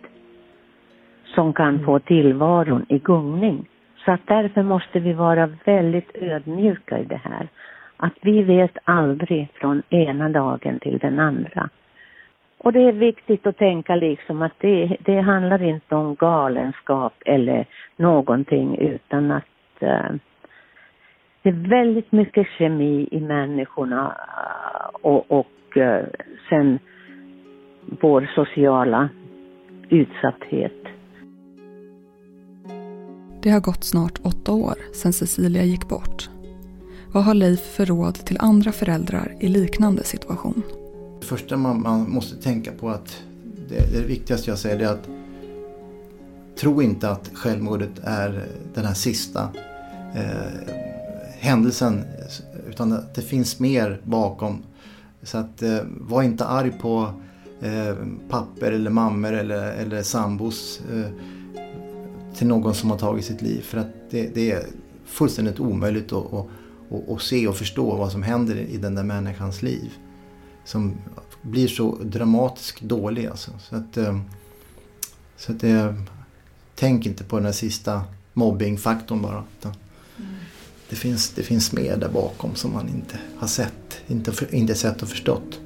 som 1.34 1.52
kan 1.52 1.84
få 1.84 1.98
tillvaron 1.98 2.86
i 2.88 2.98
gungning. 2.98 3.68
Så 4.04 4.12
att 4.12 4.26
därför 4.26 4.62
måste 4.62 5.00
vi 5.00 5.12
vara 5.12 5.46
väldigt 5.64 6.10
ödmjuka 6.14 6.98
i 6.98 7.04
det 7.04 7.20
här. 7.24 7.48
Att 7.96 8.14
vi 8.20 8.42
vet 8.42 8.78
aldrig 8.84 9.48
från 9.54 9.82
ena 9.90 10.28
dagen 10.28 10.78
till 10.78 10.98
den 10.98 11.18
andra. 11.18 11.68
Och 12.58 12.72
det 12.72 12.80
är 12.80 12.92
viktigt 12.92 13.46
att 13.46 13.56
tänka 13.56 13.96
liksom 13.96 14.42
att 14.42 14.52
det, 14.58 14.96
det 15.00 15.20
handlar 15.20 15.62
inte 15.62 15.94
om 15.94 16.14
galenskap 16.14 17.12
eller 17.26 17.66
någonting 17.96 18.78
utan 18.78 19.30
att 19.30 19.44
eh, 19.82 20.10
det 21.42 21.48
är 21.48 21.68
väldigt 21.68 22.12
mycket 22.12 22.46
kemi 22.58 23.08
i 23.10 23.20
människorna 23.20 24.16
och, 25.02 25.30
och 25.30 25.76
eh, 25.76 26.06
sen 26.48 26.78
vår 28.00 28.30
sociala 28.34 29.08
utsatthet. 29.88 30.72
Det 33.42 33.50
har 33.50 33.60
gått 33.60 33.84
snart 33.84 34.20
åtta 34.22 34.52
år 34.52 34.74
sedan 34.94 35.12
Cecilia 35.12 35.64
gick 35.64 35.88
bort. 35.88 36.30
Vad 37.12 37.24
har 37.24 37.34
Leif 37.34 37.60
för 37.60 37.86
råd 37.86 38.14
till 38.14 38.36
andra 38.40 38.72
föräldrar 38.72 39.34
i 39.40 39.48
liknande 39.48 40.04
situation? 40.04 40.62
Det 41.20 41.26
första 41.26 41.56
man, 41.56 41.82
man 41.82 42.10
måste 42.10 42.42
tänka 42.42 42.70
på 42.72 42.88
att 42.88 43.24
det, 43.68 44.00
det 44.00 44.06
viktigaste 44.06 44.50
jag 44.50 44.58
säger 44.58 44.78
är 44.80 44.92
att 44.92 45.08
tro 46.60 46.82
inte 46.82 47.10
att 47.10 47.30
självmordet 47.34 48.00
är 48.04 48.42
den 48.74 48.84
här 48.84 48.94
sista 48.94 49.48
eh, 50.14 50.72
händelsen 51.40 52.04
utan 52.68 52.92
att 52.92 53.14
det 53.14 53.22
finns 53.22 53.60
mer 53.60 54.00
bakom. 54.04 54.62
Så 55.22 55.38
att 55.38 55.62
eh, 55.62 55.78
var 55.84 56.22
inte 56.22 56.44
arg 56.44 56.72
på 56.80 57.12
eh, 57.60 57.96
papper 58.28 58.72
eller 58.72 58.90
mammor 58.90 59.32
eller, 59.32 59.72
eller 59.72 60.02
sambos 60.02 60.80
eh, 60.92 61.10
till 62.34 62.46
någon 62.46 62.74
som 62.74 62.90
har 62.90 62.98
tagit 62.98 63.24
sitt 63.24 63.42
liv. 63.42 63.60
För 63.60 63.78
att 63.78 64.10
det, 64.10 64.34
det 64.34 64.52
är 64.52 64.66
fullständigt 65.04 65.60
omöjligt 65.60 66.12
att, 66.12 66.32
att, 66.32 66.46
att, 66.90 67.10
att 67.10 67.22
se 67.22 67.48
och 67.48 67.56
förstå 67.56 67.96
vad 67.96 68.12
som 68.12 68.22
händer 68.22 68.56
i 68.56 68.76
den 68.76 68.94
där 68.94 69.04
människans 69.04 69.62
liv. 69.62 69.92
Som 70.64 70.94
blir 71.42 71.68
så 71.68 71.98
dramatiskt 72.02 72.80
dålig 72.80 73.26
alltså. 73.26 73.50
Så 73.58 73.76
att, 73.76 73.96
eh, 73.96 74.18
så 75.36 75.52
att 75.52 75.64
eh, 75.64 75.94
tänk 76.74 77.06
inte 77.06 77.24
på 77.24 77.36
den 77.36 77.44
där 77.44 77.52
sista 77.52 78.02
mobbingfaktorn 78.32 79.22
bara. 79.22 79.44
Utan 79.58 79.72
det, 80.92 80.96
finns, 80.96 81.30
det 81.30 81.42
finns 81.42 81.72
mer 81.72 81.96
där 81.96 82.08
bakom 82.08 82.54
som 82.54 82.72
man 82.72 82.88
inte 82.88 83.18
har 83.36 83.46
sett, 83.46 84.00
inte, 84.06 84.32
inte 84.50 84.74
sett 84.74 85.02
och 85.02 85.08
förstått. 85.08 85.60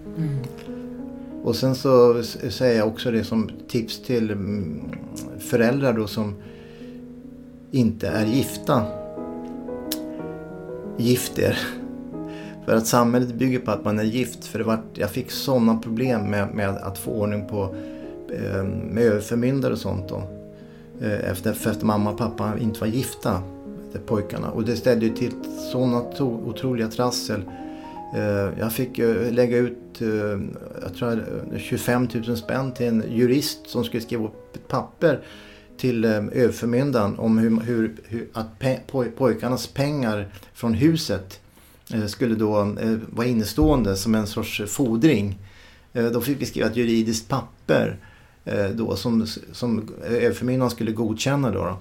Och 1.42 1.56
sen 1.56 1.74
så 1.74 2.22
säger 2.50 2.78
jag 2.78 2.88
också 2.88 3.10
det 3.10 3.24
som 3.24 3.50
tips 3.68 4.02
till 4.02 4.30
mm, 4.30 4.82
föräldrar 5.38 5.92
då 5.92 6.06
som 6.06 6.34
inte 7.70 8.08
är 8.08 8.26
gifta. 8.26 8.82
Gift 10.98 11.38
er. 11.38 11.58
För 12.64 12.76
att 12.76 12.86
samhället 12.86 13.34
bygger 13.34 13.58
på 13.58 13.70
att 13.70 13.84
man 13.84 13.98
är 13.98 14.04
gift. 14.04 14.44
För 14.44 14.58
det 14.58 14.64
var, 14.64 14.82
jag 14.94 15.10
fick 15.10 15.30
sådana 15.30 15.76
problem 15.76 16.30
med, 16.30 16.54
med 16.54 16.68
att 16.68 16.98
få 16.98 17.10
ordning 17.10 17.48
på 17.48 17.74
eh, 18.32 18.64
med 18.64 19.02
överförmyndare 19.02 19.72
och 19.72 19.78
sånt 19.78 20.08
då. 20.08 20.22
Eh, 21.00 21.30
efter, 21.30 21.52
för 21.52 21.70
att 21.70 21.82
mamma 21.82 22.10
och 22.10 22.18
pappa 22.18 22.58
inte 22.58 22.80
var 22.80 22.86
gifta, 22.86 23.42
pojkarna. 23.98 24.50
Och 24.50 24.64
det 24.64 24.76
ställde 24.76 25.06
ju 25.06 25.14
till 25.14 25.32
sådana 25.72 26.02
otroliga 26.18 26.88
trassel. 26.88 27.42
Eh, 28.14 28.58
jag 28.58 28.72
fick 28.72 28.98
eh, 28.98 29.32
lägga 29.32 29.56
ut 29.56 30.00
eh, 30.00 30.08
jag 30.82 30.94
tror, 30.98 31.24
25 31.58 32.08
000 32.26 32.36
spänn 32.36 32.72
till 32.72 32.86
en 32.86 33.04
jurist 33.10 33.58
som 33.66 33.84
skulle 33.84 34.02
skriva 34.02 34.24
upp 34.24 34.56
ett 34.56 34.68
papper 34.68 35.20
till 35.76 36.04
överförmyndaren 36.04 37.18
om 37.18 37.38
hur, 37.38 37.60
hur, 37.60 37.96
hur 38.04 38.28
att 38.32 38.46
pe- 38.60 38.78
poj- 38.90 39.10
pojkarnas 39.10 39.66
pengar 39.66 40.28
från 40.54 40.74
huset 40.74 41.40
skulle 42.06 42.34
då 42.34 42.74
vara 43.08 43.26
innestående 43.26 43.96
som 43.96 44.14
en 44.14 44.26
sorts 44.26 44.62
fordring. 44.66 45.38
Då 46.12 46.20
fick 46.20 46.40
vi 46.40 46.46
skriva 46.46 46.68
ett 46.68 46.76
juridiskt 46.76 47.28
papper 47.28 47.98
då, 48.74 48.96
som, 48.96 49.26
som 49.52 49.88
överförmyndaren 50.04 50.70
skulle 50.70 50.92
godkänna. 50.92 51.50
Då, 51.50 51.58
då. 51.64 51.76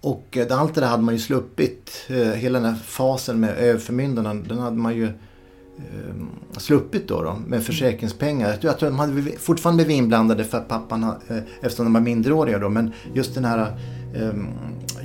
Och 0.00 0.36
eh, 0.36 0.60
allt 0.60 0.74
det 0.74 0.80
där 0.80 0.88
hade 0.88 1.02
man 1.02 1.14
ju 1.14 1.20
sluppit. 1.20 1.90
Eh, 2.08 2.16
Hela 2.16 2.60
den 2.60 2.68
här 2.74 2.80
fasen 2.84 3.40
med 3.40 3.58
överförmyndarna, 3.58 4.34
den 4.34 4.58
hade 4.58 4.76
man 4.76 4.96
ju 4.96 5.04
eh, 5.04 6.14
sluppit 6.58 7.08
då, 7.08 7.22
då 7.22 7.36
med 7.46 7.62
försäkringspengar. 7.62 8.48
Jag 8.48 8.60
tror, 8.60 8.70
att 8.70 8.80
de 8.80 8.98
hade 8.98 9.22
fortfarande 9.38 9.84
blivit 9.84 9.98
inblandade 10.02 10.44
för 10.44 10.58
att 10.58 10.68
pappan, 10.68 11.12
eftersom 11.60 11.84
de 11.86 11.92
var 11.92 12.00
minderåriga 12.00 12.58
då, 12.58 12.68
men 12.68 12.92
just 13.14 13.34
den 13.34 13.44
här 13.44 13.76
eh, 14.14 14.32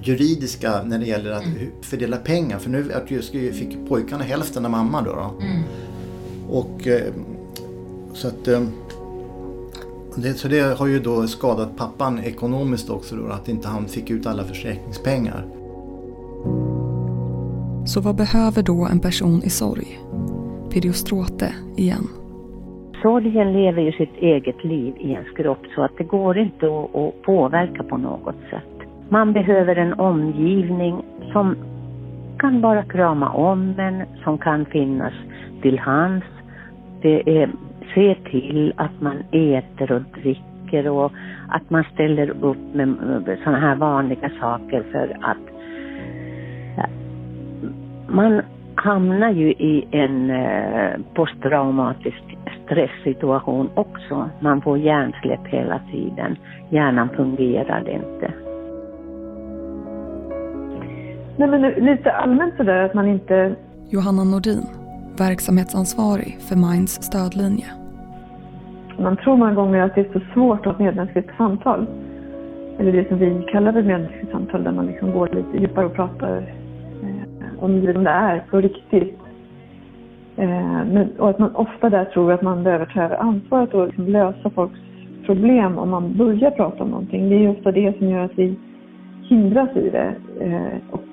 juridiska 0.04 0.84
när 0.84 1.00
det 1.00 1.06
gäller 1.06 1.32
att 1.32 1.44
fördela 1.82 2.18
pengar. 2.18 2.60
För 2.60 2.70
nu 2.70 3.52
fick 3.52 3.88
pojkarna 3.90 4.24
hälften 4.24 4.66
av 4.66 4.72
mamma 4.72 5.02
då. 5.02 5.12
då. 5.14 5.36
Och 6.50 6.88
eh, 6.88 7.14
så 8.14 8.28
att 8.28 8.48
Det, 10.18 10.34
så 10.34 10.48
det 10.48 10.80
har 10.80 10.88
ju 10.88 11.00
då 11.00 11.28
skadat 11.28 11.78
pappan 11.78 12.20
ekonomiskt 12.20 12.90
också 12.90 13.16
då, 13.16 13.28
att 13.28 13.50
inte 13.50 13.68
han 13.68 13.86
fick 13.86 14.10
ut 14.10 14.28
alla 14.28 14.44
försäkringspengar. 14.44 15.46
Så 17.86 18.02
vad 18.02 18.16
behöver 18.16 18.64
då 18.64 18.88
en 18.92 19.00
person 19.00 19.42
i 19.44 19.50
sorg? 19.50 20.00
Piriostråte 20.74 21.54
igen. 21.78 22.08
Sorgen 23.02 23.54
lever 23.54 23.82
ju 23.82 23.92
sitt 23.92 24.18
eget 24.18 24.64
liv 24.64 24.94
i 25.00 25.12
ens 25.12 25.30
kropp 25.38 25.64
så 25.76 25.82
att 25.84 25.98
det 25.98 26.04
går 26.04 26.38
inte 26.38 26.66
att, 26.66 26.96
att 26.96 27.22
påverka 27.22 27.84
på 27.84 27.98
något 27.98 28.36
sätt. 28.50 28.76
Man 29.10 29.34
behöver 29.34 29.76
en 29.76 29.94
omgivning 29.94 31.04
som 31.32 31.56
kan 32.38 32.62
bara 32.62 32.84
krama 32.84 33.30
om 33.30 33.80
en, 33.80 34.04
som 34.24 34.38
kan 34.38 34.66
finnas 34.66 35.14
till 35.62 35.80
hands. 35.80 36.26
Det 37.02 37.42
är 37.42 37.50
se 37.96 38.16
till 38.32 38.74
att 38.78 39.02
man 39.02 39.24
äter 39.32 39.92
och 39.92 40.02
dricker 40.22 40.88
och 40.88 41.12
att 41.50 41.70
man 41.70 41.84
ställer 41.94 42.30
upp 42.30 42.74
med 42.74 43.38
sådana 43.44 43.60
här 43.60 43.76
vanliga 43.76 44.32
saker 44.42 44.84
för 44.92 45.18
att 45.22 45.56
man 48.08 48.42
hamnar 48.76 49.32
ju 49.32 49.52
i 49.52 49.88
en 49.92 50.30
eh, 50.30 51.00
posttraumatisk 51.14 52.38
stresssituation 52.66 53.70
också. 53.74 54.30
Man 54.40 54.62
får 54.62 54.78
hjärnsläpp 54.78 55.48
hela 55.48 55.82
tiden. 55.92 56.38
Hjärnan 56.70 57.10
fungerar 57.10 57.90
inte. 57.90 58.34
Nej, 61.38 61.48
men 61.48 61.62
lite 61.62 62.12
allmänt 62.12 62.58
sådär 62.58 62.84
att 62.84 62.94
man 62.94 63.08
inte... 63.08 63.56
Johanna 63.90 64.24
Nordin, 64.24 64.66
verksamhetsansvarig 65.18 66.38
för 66.42 66.56
Minds 66.56 66.94
stödlinje. 67.04 67.85
Man 69.00 69.18
tror 69.18 69.38
många 69.38 69.54
gånger 69.54 69.84
att 69.84 69.96
det 69.96 70.02
är 70.02 70.20
så 70.20 70.26
svårt 70.34 70.60
att 70.60 70.66
ha 70.66 70.72
ett 70.72 70.80
medmänskligt 70.80 71.30
samtal. 71.38 71.86
Eller 72.80 72.92
det 72.92 73.08
som 73.08 73.18
vi 73.18 73.46
kallar 73.52 73.72
för 73.72 73.82
medmänskligt 73.82 74.32
samtal 74.32 74.64
där 74.64 74.72
man 74.72 74.86
liksom 74.86 75.12
går 75.12 75.30
lite 75.34 75.58
djupare 75.58 75.86
och 75.86 75.94
pratar 75.94 76.38
eh, 77.04 77.64
om 77.64 77.72
hur 77.72 77.94
det 77.94 78.10
är 78.10 78.44
på 78.50 78.62
riktigt. 78.62 79.20
Eh, 80.36 80.86
men, 80.94 81.10
och 81.18 81.30
att 81.30 81.40
man 81.40 81.56
ofta 81.56 81.90
där 81.90 82.06
tror 82.06 82.32
att 82.32 82.42
man 82.42 82.64
behöver 82.64 82.86
ta 82.86 83.02
över 83.02 83.18
ansvaret 83.18 83.74
och 83.74 83.88
liksom 83.88 84.08
lösa 84.08 84.50
folks 84.50 84.80
problem 85.26 85.78
om 85.78 85.90
man 85.90 86.18
börjar 86.18 86.52
prata 86.52 86.84
om 86.84 86.90
någonting. 86.90 87.30
Det 87.30 87.36
är 87.36 87.40
ju 87.40 87.50
ofta 87.50 87.72
det 87.72 87.98
som 87.98 88.10
gör 88.10 88.26
att 88.26 88.40
vi 88.40 88.56
hindras 89.24 89.70
i 89.76 89.90
det. 89.90 90.16
Eh, 90.40 90.78
och 90.92 91.05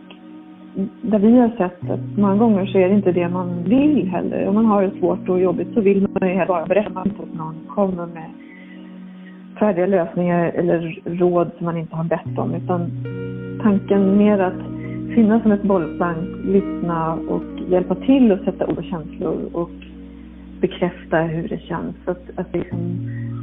där 1.02 1.18
vi 1.18 1.38
har 1.38 1.48
sett 1.48 1.90
att 1.90 2.16
många 2.16 2.36
gånger 2.36 2.66
så 2.66 2.78
är 2.78 2.88
det 2.88 2.94
inte 2.94 3.12
det 3.12 3.28
man 3.28 3.64
vill 3.64 4.08
heller. 4.08 4.48
Om 4.48 4.54
man 4.54 4.66
har 4.66 4.82
det 4.82 4.98
svårt 4.98 5.28
och 5.28 5.40
jobbigt 5.40 5.74
så 5.74 5.80
vill 5.80 6.08
man 6.20 6.28
ju 6.28 6.46
bara 6.46 6.66
berätta 6.66 7.00
att 7.00 7.34
någon 7.34 7.54
kommer 7.68 8.06
med 8.06 8.30
färdiga 9.58 9.86
lösningar 9.86 10.52
eller 10.54 11.00
råd 11.04 11.50
som 11.56 11.66
man 11.66 11.76
inte 11.76 11.96
har 11.96 12.04
bett 12.04 12.38
om. 12.38 12.54
Utan 12.54 12.90
tanken 13.62 14.18
mer 14.18 14.38
att 14.38 14.62
finnas 15.14 15.42
som 15.42 15.52
ett 15.52 15.62
bollplank, 15.62 16.28
lyssna 16.44 17.14
och 17.14 17.70
hjälpa 17.70 17.94
till 17.94 18.32
att 18.32 18.44
sätta 18.44 18.66
ord 18.66 18.78
och 18.78 18.84
känslor 18.84 19.36
och 19.52 19.70
bekräfta 20.60 21.16
hur 21.22 21.48
det 21.48 21.58
känns. 21.58 21.96
Att, 22.04 22.22
att 22.36 22.54
liksom, 22.54 22.78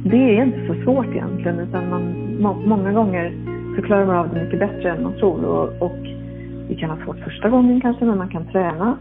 det 0.04 0.36
är 0.38 0.44
inte 0.44 0.66
så 0.66 0.82
svårt 0.84 1.06
egentligen 1.06 1.58
utan 1.58 1.90
man, 1.90 2.02
må, 2.40 2.54
många 2.54 2.92
gånger 2.92 3.32
så 3.76 3.82
klarar 3.82 4.06
man 4.06 4.16
av 4.16 4.34
det 4.34 4.44
mycket 4.44 4.58
bättre 4.58 4.90
än 4.90 5.02
man 5.02 5.12
tror. 5.12 5.44
Och, 5.44 5.82
och 5.82 6.06
det 6.70 6.76
kan 6.76 6.88
vara 6.88 7.04
svårt 7.04 7.18
första 7.18 7.48
gången 7.48 7.80
kanske, 7.80 8.04
men 8.04 8.18
man 8.18 8.28
kan 8.28 8.46
träna. 8.46 8.98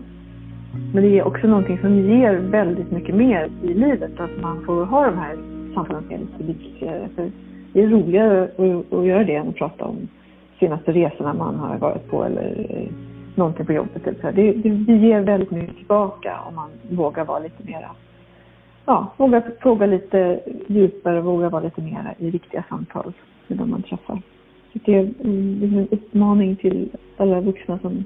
Men 0.94 1.04
det 1.04 1.20
är 1.20 1.28
också 1.28 1.48
någonting 1.48 1.80
som 1.80 2.00
ger 2.00 2.34
väldigt 2.34 2.92
mycket 2.92 3.16
mer 3.16 3.50
i 3.64 3.74
livet, 3.74 4.20
att 4.20 4.42
man 4.42 4.66
får 4.66 4.86
ha 4.86 5.06
de 5.06 5.18
här 5.18 5.38
samtalen 5.74 6.04
som 6.04 6.12
är 6.12 6.20
lite 6.20 6.44
viktigare. 6.44 7.10
För 7.16 7.32
det 7.74 7.84
är 7.84 7.88
roligare 7.88 8.44
att, 8.92 9.06
göra 9.06 9.24
det 9.24 9.36
än 9.36 9.48
att 9.48 9.56
prata 9.56 9.86
om 9.86 9.98
senaste 10.60 10.92
resorna 10.92 11.34
man 11.34 11.56
har 11.56 11.78
varit 11.78 12.10
på 12.10 12.24
eller 12.24 12.66
eh, 12.70 12.92
någonting 13.36 13.66
på 13.66 13.74
jobbet. 13.74 14.04
Det, 14.04 14.32
det, 14.32 14.54
det 14.74 14.98
ger 14.98 15.22
väldigt 15.22 15.52
mycket 15.52 15.78
tillbaka 15.78 16.40
om 16.48 16.56
man 16.56 16.70
vågar 16.90 17.26
vara 17.26 17.40
lite 17.40 17.64
mera, 17.64 17.90
ja, 18.86 19.14
våga 19.18 19.44
fråga 19.62 19.86
lite 19.86 20.40
djupare, 20.68 21.22
våga 21.22 21.50
vara 21.50 21.64
lite 21.64 21.82
mera 21.82 22.14
i 22.18 22.32
riktiga 22.32 22.64
samtal 22.70 23.14
med 23.48 23.58
de 23.58 23.70
man 23.70 23.84
träffar. 23.84 24.22
Så 24.74 24.80
det 24.86 24.96
är 24.96 25.04
liksom 25.04 25.78
en 25.78 25.88
uppmaning 25.92 26.56
till 26.56 26.90
alla 27.18 27.42
vuxna 27.42 27.80
som 27.80 28.04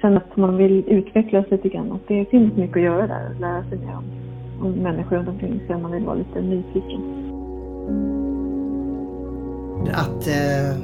känner 0.00 0.16
att 0.16 0.36
man 0.36 0.56
vill 0.56 0.84
utvecklas 0.88 1.46
lite 1.50 1.68
grann. 1.68 1.92
Att 1.92 2.08
det 2.08 2.30
finns 2.30 2.56
mycket 2.56 2.76
att 2.76 2.82
göra 2.82 3.06
där, 3.06 3.30
att 3.30 3.40
lära 3.40 3.64
sig 3.68 3.78
mer 3.78 3.96
om, 3.96 4.04
om 4.66 4.72
människor 4.72 5.16
runt 5.16 5.28
omkring 5.28 5.60
sig 5.66 5.74
om 5.74 5.82
man 5.82 5.92
vill 5.92 6.04
vara 6.04 6.14
lite 6.16 6.40
nyfiken. 6.40 7.00
Att 9.92 10.26
eh, 10.28 10.78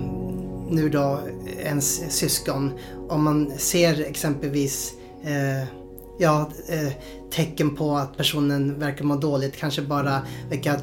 nu 0.71 0.89
då 0.89 1.19
ens 1.65 2.19
syskon, 2.19 2.71
om 3.09 3.25
man 3.25 3.51
ser 3.51 4.09
exempelvis 4.09 4.99
eh, 5.23 5.69
ja, 6.19 6.51
eh, 6.69 6.93
tecken 7.31 7.77
på 7.77 7.91
att 7.91 8.17
personen 8.17 8.79
verkar 8.79 9.05
må 9.05 9.17
dåligt, 9.17 9.57
kanske 9.57 9.83
bara 9.83 10.23
verkar 10.51 10.77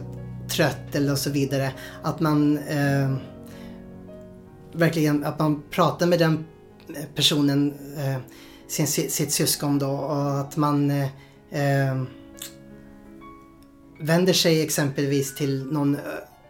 trött 0.56 0.96
eller 0.96 1.16
så 1.16 1.32
vidare. 1.32 1.72
Att 2.02 2.20
man 2.20 2.58
eh, 2.58 3.16
verkligen 4.74 5.24
att 5.24 5.40
man 5.40 5.64
pratar 5.70 6.08
med 6.08 6.20
den 6.20 6.46
eh, 6.96 7.06
personen, 7.16 7.74
eh, 7.98 8.18
sin, 8.68 8.88
sitt 8.88 9.32
syskon 9.32 9.80
då 9.80 9.90
och 9.90 10.40
att 10.40 10.58
man 10.58 10.92
eh, 10.92 11.08
eh 11.52 12.04
vänder 14.02 14.34
sig 14.34 14.62
exempelvis 14.62 15.36
till 15.36 15.66
någon 15.66 15.96
eh, 15.96 16.02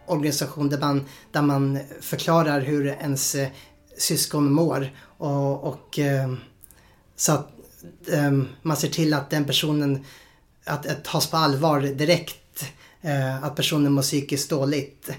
organisation 0.06 0.68
där 0.68 0.78
man, 0.78 1.06
där 1.32 1.42
man 1.42 1.78
förklarar 2.00 2.60
hur 2.60 2.86
ens 2.86 3.34
eh, 3.34 3.48
syskon 3.98 4.52
mår 4.52 4.90
och, 5.18 5.64
och 5.64 5.98
eh, 5.98 6.34
så 7.16 7.32
att 7.32 7.48
man 8.62 8.76
ser 8.76 8.88
till 8.88 9.14
att 9.14 9.30
den 9.30 9.44
personen 9.44 10.04
att, 10.64 10.86
att 10.86 11.04
tas 11.04 11.26
på 11.26 11.36
allvar 11.36 11.80
direkt. 11.80 12.64
Att 13.42 13.56
personen 13.56 13.92
mår 13.92 14.02
psykiskt 14.02 14.50
dåligt. 14.50 15.10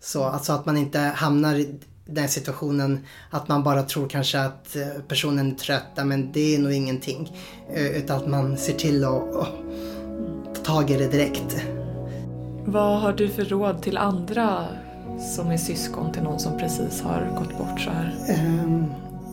Så 0.00 0.24
alltså 0.24 0.52
att 0.52 0.66
man 0.66 0.76
inte 0.76 0.98
hamnar 0.98 1.64
den 2.10 2.28
situationen 2.28 3.00
att 3.30 3.48
man 3.48 3.62
bara 3.62 3.82
tror 3.82 4.08
kanske 4.08 4.40
att 4.40 4.76
eh, 4.76 5.02
personen 5.08 5.52
är 5.52 5.54
trött, 5.54 6.04
men 6.04 6.32
det 6.32 6.54
är 6.54 6.58
nog 6.58 6.72
ingenting. 6.72 7.36
Eh, 7.74 7.86
utan 7.86 8.16
att 8.16 8.28
man 8.28 8.56
ser 8.56 8.74
till 8.74 9.04
att, 9.04 9.36
att 9.36 9.48
ta 10.54 10.62
tag 10.62 10.90
i 10.90 10.96
det 10.96 11.08
direkt. 11.08 11.56
Vad 12.64 13.00
har 13.00 13.12
du 13.12 13.28
för 13.28 13.44
råd 13.44 13.82
till 13.82 13.96
andra 13.96 14.66
som 15.36 15.50
är 15.50 15.56
syskon 15.56 16.12
till 16.12 16.22
någon 16.22 16.38
som 16.38 16.58
precis 16.58 17.02
har 17.02 17.32
gått 17.38 17.58
bort 17.58 17.80
så 17.80 17.90
här? 17.90 18.14
Um, 18.64 18.86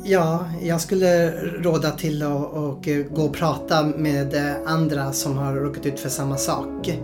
ja, 0.03 0.45
jag 0.61 0.81
skulle 0.81 1.31
råda 1.41 1.91
till 1.91 2.23
att 2.23 2.53
och 2.53 2.89
gå 3.11 3.21
och 3.21 3.33
prata 3.33 3.83
med 3.83 4.55
andra 4.65 5.13
som 5.13 5.37
har 5.37 5.53
råkat 5.55 5.85
ut 5.85 5.99
för 5.99 6.09
samma 6.09 6.37
sak. 6.37 6.99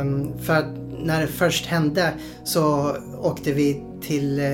Um, 0.00 0.38
för 0.38 0.86
när 1.04 1.20
det 1.20 1.26
först 1.26 1.66
hände 1.66 2.12
så 2.44 2.96
åkte 3.22 3.52
vi 3.52 3.82
till 4.02 4.38
eh, 4.38 4.46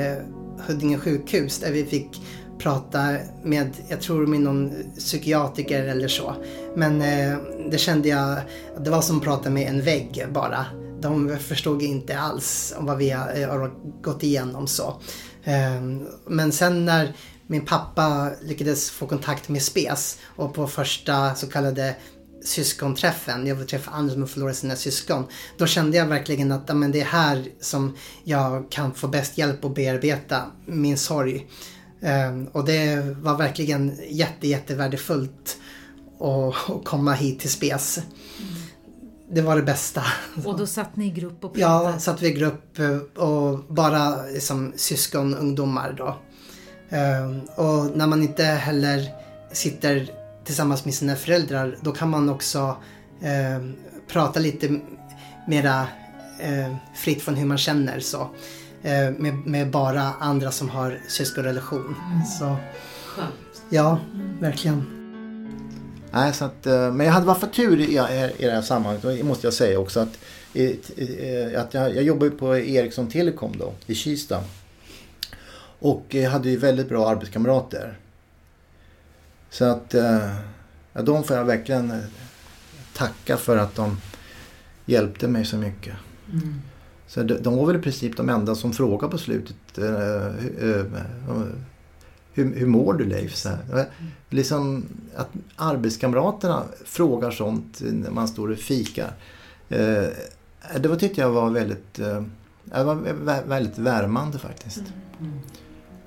Huddinge 0.67 0.99
sjukhus 0.99 1.59
där 1.59 1.73
vi 1.73 1.85
fick 1.85 2.21
prata 2.59 3.17
med, 3.43 3.71
jag 3.89 4.01
tror 4.01 4.27
med 4.27 4.41
någon 4.41 4.73
psykiatriker 4.99 5.85
eller 5.85 6.09
så. 6.09 6.35
Men 6.77 7.03
eh, 7.03 7.39
det 7.71 7.79
kände 7.79 8.09
jag, 8.09 8.39
det 8.81 8.91
var 8.91 9.03
som 9.03 9.17
att 9.17 9.25
prata 9.25 9.51
med 9.51 9.69
en 9.69 9.83
vägg 9.83 10.27
bara. 10.33 10.67
De 11.01 11.39
förstod 11.39 11.83
inte 11.83 12.19
alls 12.19 12.75
om 12.79 12.87
vad 12.87 12.99
vi 12.99 13.11
har, 13.11 13.41
eh, 13.41 13.49
har 13.49 13.73
gått 14.03 14.23
igenom 14.23 14.67
så. 14.67 15.01
Eh, 15.45 15.83
men 16.27 16.53
sen 16.53 16.85
när 16.85 17.15
min 17.47 17.67
pappa 17.67 18.31
lyckades 18.43 18.91
få 18.91 19.07
kontakt 19.07 19.49
med 19.49 19.63
SPES 19.63 20.19
och 20.25 20.55
på 20.55 20.67
första 20.67 21.35
så 21.35 21.47
kallade 21.47 21.97
syskonträffen, 22.45 23.47
jag 23.47 23.55
vill 23.55 23.67
träffa 23.67 23.91
andra 23.91 24.13
som 24.13 24.23
har 24.23 24.29
förlorat 24.29 24.57
sina 24.57 24.77
syskon. 24.77 25.25
Då 25.59 25.67
kände 25.67 25.97
jag 25.97 26.07
verkligen 26.07 26.53
att 26.53 26.77
men 26.77 26.93
det 26.93 27.01
är 27.01 27.05
här 27.05 27.45
som 27.61 27.97
jag 28.25 28.71
kan 28.71 28.95
få 28.95 29.09
bäst 29.09 29.39
hjälp 29.39 29.65
att 29.65 29.75
bearbeta 29.75 30.43
min 30.67 30.99
sorg. 30.99 31.47
Um, 32.01 32.47
och 32.47 32.65
det 32.65 33.17
var 33.21 33.39
verkligen 33.39 33.99
jätte, 34.09 34.49
jättevärdefullt 34.49 35.57
att, 36.21 36.85
komma 36.85 37.13
hit 37.13 37.41
till 37.41 37.51
SPES. 37.51 37.99
Mm. 37.99 38.53
Det 39.31 39.43
var 39.43 39.57
det 39.57 39.63
bästa. 39.63 40.03
Och 40.45 40.59
då 40.59 40.67
satt 40.67 40.97
ni 40.97 41.07
i 41.07 41.11
grupp 41.11 41.45
och 41.45 41.55
pratade? 41.55 41.61
Ja, 41.61 41.99
satt 41.99 42.23
vi 42.23 42.29
i 42.29 42.33
grupp 42.33 42.79
eh, 42.79 43.23
och 43.25 43.59
bara 43.59 44.23
liksom, 44.23 44.73
syskon, 44.77 45.35
ungdomar 45.35 45.95
då. 45.99 46.19
Um, 46.97 47.41
och 47.57 47.97
när 47.97 48.07
man 48.07 48.23
inte 48.23 48.45
heller 48.45 49.09
sitter 49.53 50.22
tillsammans 50.45 50.85
med 50.85 50.95
sina 50.95 51.17
föräldrar, 51.17 51.77
då 51.81 51.93
kan 51.93 52.11
man 52.11 52.29
också 52.29 52.77
eh, 53.21 53.67
prata 54.07 54.41
lite 54.41 54.81
mera 55.47 55.87
eh, 56.41 56.77
fritt 56.95 57.23
från 57.23 57.35
hur 57.35 57.47
man 57.47 57.59
känner 57.59 58.01
så. 58.01 58.31
Eh, 58.83 59.11
med, 59.19 59.35
med, 59.35 59.71
bara 59.71 60.03
andra 60.03 60.51
som 60.51 60.69
har 60.69 60.99
syskonrelation. 61.09 61.97
Mm. 62.07 62.25
Så, 62.25 62.57
ja, 63.71 63.99
verkligen. 64.41 64.99
Nej, 66.13 66.33
så 66.33 66.45
att, 66.45 66.67
eh, 66.67 66.93
men 66.93 67.07
jag 67.07 67.13
hade 67.13 67.27
varit 67.27 67.41
för 67.41 67.47
tur 67.47 67.81
i, 67.81 67.93
i 68.39 68.45
det 68.47 68.53
här 68.53 68.63
sammanhanget, 68.63 69.25
måste 69.25 69.47
jag 69.47 69.55
säga 69.55 69.79
också. 69.79 70.01
att 70.01 70.19
att 71.57 71.75
jag, 71.75 71.97
jag 71.97 72.03
jobbade 72.03 72.31
på 72.31 72.57
Ericsson 72.57 73.09
Telekom 73.09 73.53
då 73.59 73.73
i 73.87 73.95
Kista. 73.95 74.41
Och 75.79 76.07
jag 76.09 76.31
hade 76.31 76.51
ju 76.51 76.57
väldigt 76.57 76.89
bra 76.89 77.09
arbetskamrater. 77.09 77.99
Så 79.53 79.65
att 79.65 79.95
ja, 80.93 81.03
de 81.03 81.25
får 81.25 81.37
jag 81.37 81.45
verkligen 81.45 81.93
tacka 82.95 83.37
för 83.37 83.57
att 83.57 83.75
de 83.75 83.97
hjälpte 84.87 85.29
mig 85.29 85.45
så 85.45 85.57
mycket. 85.57 85.95
Mm. 86.33 86.61
Så 87.07 87.23
de, 87.23 87.35
de 87.35 87.57
var 87.57 87.67
väl 87.67 87.77
i 87.77 87.83
princip 87.83 88.17
de 88.17 88.29
enda 88.29 88.55
som 88.55 88.73
frågade 88.73 89.11
på 89.11 89.19
slutet. 89.19 89.57
Uh, 89.79 89.85
uh, 90.63 90.85
uh, 91.29 91.43
hur, 92.33 92.55
hur 92.55 92.67
mår 92.67 92.95
du 92.95 93.05
Leif? 93.05 93.35
Så 93.35 93.49
här. 93.49 93.87
Liksom 94.31 94.85
att 95.17 95.29
arbetskamraterna 95.57 96.63
frågar 96.85 97.31
sånt 97.31 97.81
när 97.81 98.11
man 98.11 98.29
står 98.29 98.51
och 98.51 98.59
fikar. 98.59 99.13
Eh, 99.69 100.09
det 100.81 100.89
var, 100.89 100.97
tyckte 100.97 101.21
jag 101.21 101.31
var 101.31 101.51
väldigt, 101.51 101.99
eh, 101.99 102.25
var 102.65 102.95
väldigt 103.47 103.79
värmande 103.79 104.39
faktiskt. 104.39 104.83
Mm. 105.21 105.39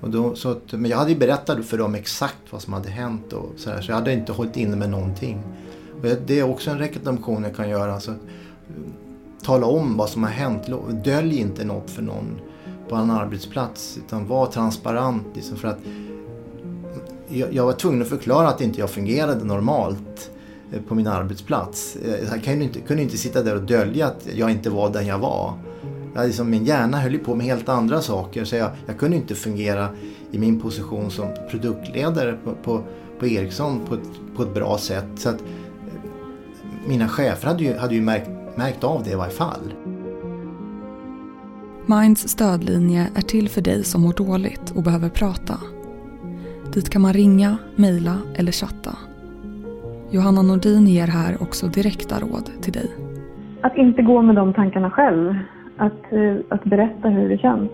Och 0.06 0.12
då, 0.12 0.34
så 0.34 0.50
att, 0.50 0.72
men 0.72 0.90
jag 0.90 0.98
hade 0.98 1.10
ju 1.10 1.18
berättat 1.18 1.64
för 1.64 1.78
dem 1.78 1.94
exakt 1.94 2.36
vad 2.50 2.62
som 2.62 2.72
hade 2.72 2.88
hänt 2.88 3.32
och 3.32 3.52
så, 3.56 3.70
här, 3.70 3.80
så 3.80 3.90
jag 3.90 3.96
hade 3.96 4.12
inte 4.12 4.32
hållit 4.32 4.56
inne 4.56 4.76
med 4.76 4.90
någonting. 4.90 5.42
Och 5.94 6.08
det 6.26 6.38
är 6.38 6.50
också 6.50 6.70
en 6.70 6.78
rekommendation 6.78 7.42
jag 7.42 7.56
kan 7.56 7.68
göra. 7.68 8.00
Så, 8.00 8.14
tala 9.42 9.66
om 9.66 9.96
vad 9.96 10.08
som 10.08 10.22
har 10.22 10.30
hänt. 10.30 10.62
Dölj 11.04 11.38
inte 11.38 11.64
något 11.64 11.90
för 11.90 12.02
någon 12.02 12.40
på 12.88 12.96
en 12.96 13.10
arbetsplats 13.10 13.98
utan 13.98 14.26
var 14.26 14.46
transparent. 14.46 15.26
Liksom, 15.34 15.56
för 15.56 15.68
att 15.68 15.78
jag, 17.28 17.64
var 17.64 17.72
tvungen 17.72 18.02
att 18.02 18.08
förklara 18.08 18.48
att 18.48 18.60
inte 18.60 18.80
jag 18.80 18.90
fungerade 18.90 19.44
normalt 19.44 20.30
eh, 20.72 20.82
på 20.82 20.94
min 20.94 21.06
arbetsplats. 21.06 21.96
Eh, 21.96 22.28
jag 22.32 22.44
kunde 22.44 22.64
inte, 22.64 22.80
kunde 22.80 23.02
inte 23.02 23.18
sitta 23.18 23.42
där 23.42 23.54
och 23.56 23.62
dölja 23.62 24.06
att 24.06 24.28
jag 24.34 24.50
inte 24.50 24.70
var 24.70 24.90
den 24.90 25.06
jag 25.06 25.18
var. 25.18 25.54
Jag, 26.16 26.26
liksom, 26.26 26.50
min 26.50 26.64
hjärna 26.64 26.96
höll 26.96 27.18
på 27.18 27.34
med 27.34 27.46
helt 27.46 27.68
andra 27.68 28.00
saker 28.00 28.44
så 28.44 28.56
jag, 28.56 28.70
jag 28.86 28.98
kunde 28.98 29.16
inte 29.16 29.34
fungera 29.34 29.88
i 30.30 30.38
min 30.38 30.60
position 30.60 31.10
som 31.10 31.26
produktledare 31.50 32.36
på, 32.44 32.54
på, 32.54 32.80
på 33.18 33.26
Ericsson 33.26 33.80
på 33.88 33.94
ett, 33.94 34.36
på 34.36 34.42
ett 34.42 34.54
bra 34.54 34.78
sätt. 34.78 35.06
Så 35.14 35.28
att, 35.28 35.40
eh, 35.40 35.46
mina 36.88 37.08
chefer 37.08 37.48
hade 37.48 37.64
ju, 37.64 37.76
hade 37.76 37.94
ju 37.94 38.00
märkt, 38.00 38.30
märkt 38.56 38.84
av 38.84 39.02
det 39.04 39.10
i 39.10 39.14
varje 39.14 39.32
fall. 39.32 39.72
Minds 41.86 42.28
stödlinje 42.28 43.06
är 43.14 43.22
till 43.22 43.48
för 43.48 43.60
dig 43.60 43.84
som 43.84 44.02
mår 44.02 44.12
dåligt 44.12 44.72
och 44.76 44.82
behöver 44.82 45.08
prata. 45.08 45.54
Dit 46.72 46.90
kan 46.90 47.02
man 47.02 47.12
ringa, 47.12 47.58
mejla 47.76 48.18
eller 48.34 48.52
chatta. 48.52 48.98
Johanna 50.10 50.42
Nordin 50.42 50.86
ger 50.86 51.06
här 51.06 51.42
också 51.42 51.66
direkta 51.66 52.20
råd 52.20 52.50
till 52.62 52.72
dig. 52.72 52.90
Att 53.62 53.76
inte 53.76 54.02
gå 54.02 54.22
med 54.22 54.34
de 54.36 54.54
tankarna 54.54 54.90
själv. 54.90 55.34
Att, 55.76 56.12
eh, 56.12 56.36
att 56.48 56.64
berätta 56.64 57.08
hur 57.08 57.28
det 57.28 57.38
känns. 57.38 57.70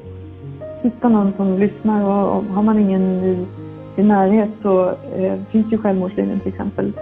Hitta 0.83 1.09
någon 1.09 1.33
som 1.37 1.59
lyssnar 1.59 2.05
och, 2.05 2.37
och 2.37 2.45
har 2.45 2.63
man 2.63 2.79
ingen 2.79 3.03
i, 3.03 3.47
i 3.97 4.03
närhet 4.03 4.51
så 4.63 4.89
eh, 5.17 5.41
finns 5.51 5.73
ju 5.73 5.79
självmordslinjen 5.79 6.41
till 6.41 6.53
exempel. 6.53 6.93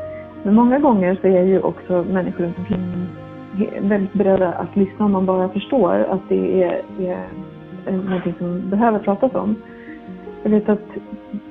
Men 0.43 0.55
många 0.55 0.79
gånger 0.79 1.19
så 1.21 1.27
är 1.27 1.43
ju 1.43 1.61
också 1.61 2.05
människor 2.11 2.45
runt 2.45 2.59
omkring 2.59 3.07
väldigt 3.81 4.13
beredda 4.13 4.53
att 4.53 4.77
lyssna 4.77 5.05
om 5.05 5.13
man 5.13 5.27
bara 5.27 5.49
förstår 5.49 5.95
att 5.95 6.29
det 6.29 6.63
är, 6.63 6.83
är 7.01 7.27
någonting 7.93 8.35
som 8.39 8.71
behöver 8.71 8.99
pratas 8.99 9.35
om. 9.35 9.57
Jag 10.43 10.51
vet 10.51 10.69
att 10.69 10.89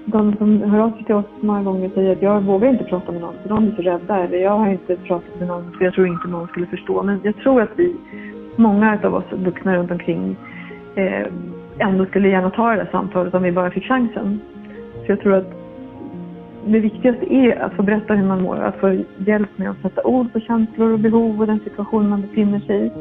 de 0.06 0.36
som 0.38 0.62
hör 0.62 0.80
av 0.80 0.92
sig 0.92 1.04
till 1.04 1.16
oss 1.16 1.26
många 1.40 1.64
gånger 1.64 1.90
säger 1.90 2.12
att 2.12 2.22
jag 2.22 2.42
vågar 2.42 2.70
inte 2.70 2.84
prata 2.84 3.12
med 3.12 3.22
någon 3.22 3.34
för 3.42 3.50
de 3.50 3.68
är 3.68 3.76
så 3.76 3.82
rädda. 3.82 4.18
Eller 4.18 4.38
jag 4.38 4.58
har 4.58 4.68
inte 4.68 4.96
pratat 4.96 5.40
med 5.40 5.48
någon 5.48 5.72
för 5.78 5.86
jag 5.86 5.94
tror 5.94 6.08
inte 6.08 6.28
någon 6.28 6.48
skulle 6.48 6.66
förstå. 6.66 7.04
Men 7.04 7.20
jag 7.24 7.36
tror 7.36 7.62
att 7.62 7.70
vi, 7.76 7.96
många 8.60 9.00
av 9.04 9.16
oss 9.16 9.32
vuxna 9.32 9.76
runt 9.76 9.92
omkring 9.92 10.36
eh, 10.96 11.28
ändå 11.80 12.06
skulle 12.06 12.30
gärna 12.30 12.50
ta 12.50 12.70
det 12.70 12.76
där 12.76 12.90
samtalet 12.92 13.34
om 13.34 13.44
vi 13.44 13.52
bara 13.52 13.72
fick 13.72 13.86
chansen. 13.86 14.40
Så 15.06 15.12
jag 15.12 15.22
tror 15.22 15.34
att 15.34 15.54
det 16.66 16.80
viktigaste 16.80 17.34
är 17.34 17.60
att 17.62 17.74
få 17.74 17.84
berätta 17.84 18.14
hur 18.14 18.28
man 18.28 18.42
mår. 18.42 18.56
Att 18.56 18.80
få 18.80 19.04
hjälp 19.18 19.58
med 19.58 19.70
att 19.70 19.82
sätta 19.82 20.04
ord 20.04 20.34
på 20.34 20.40
känslor 20.40 20.94
och 20.94 21.00
behov 21.00 21.40
och 21.40 21.48
den 21.48 21.60
situation 21.60 22.10
man 22.10 22.22
befinner 22.22 22.60
sig 22.60 22.86
i. 22.86 22.92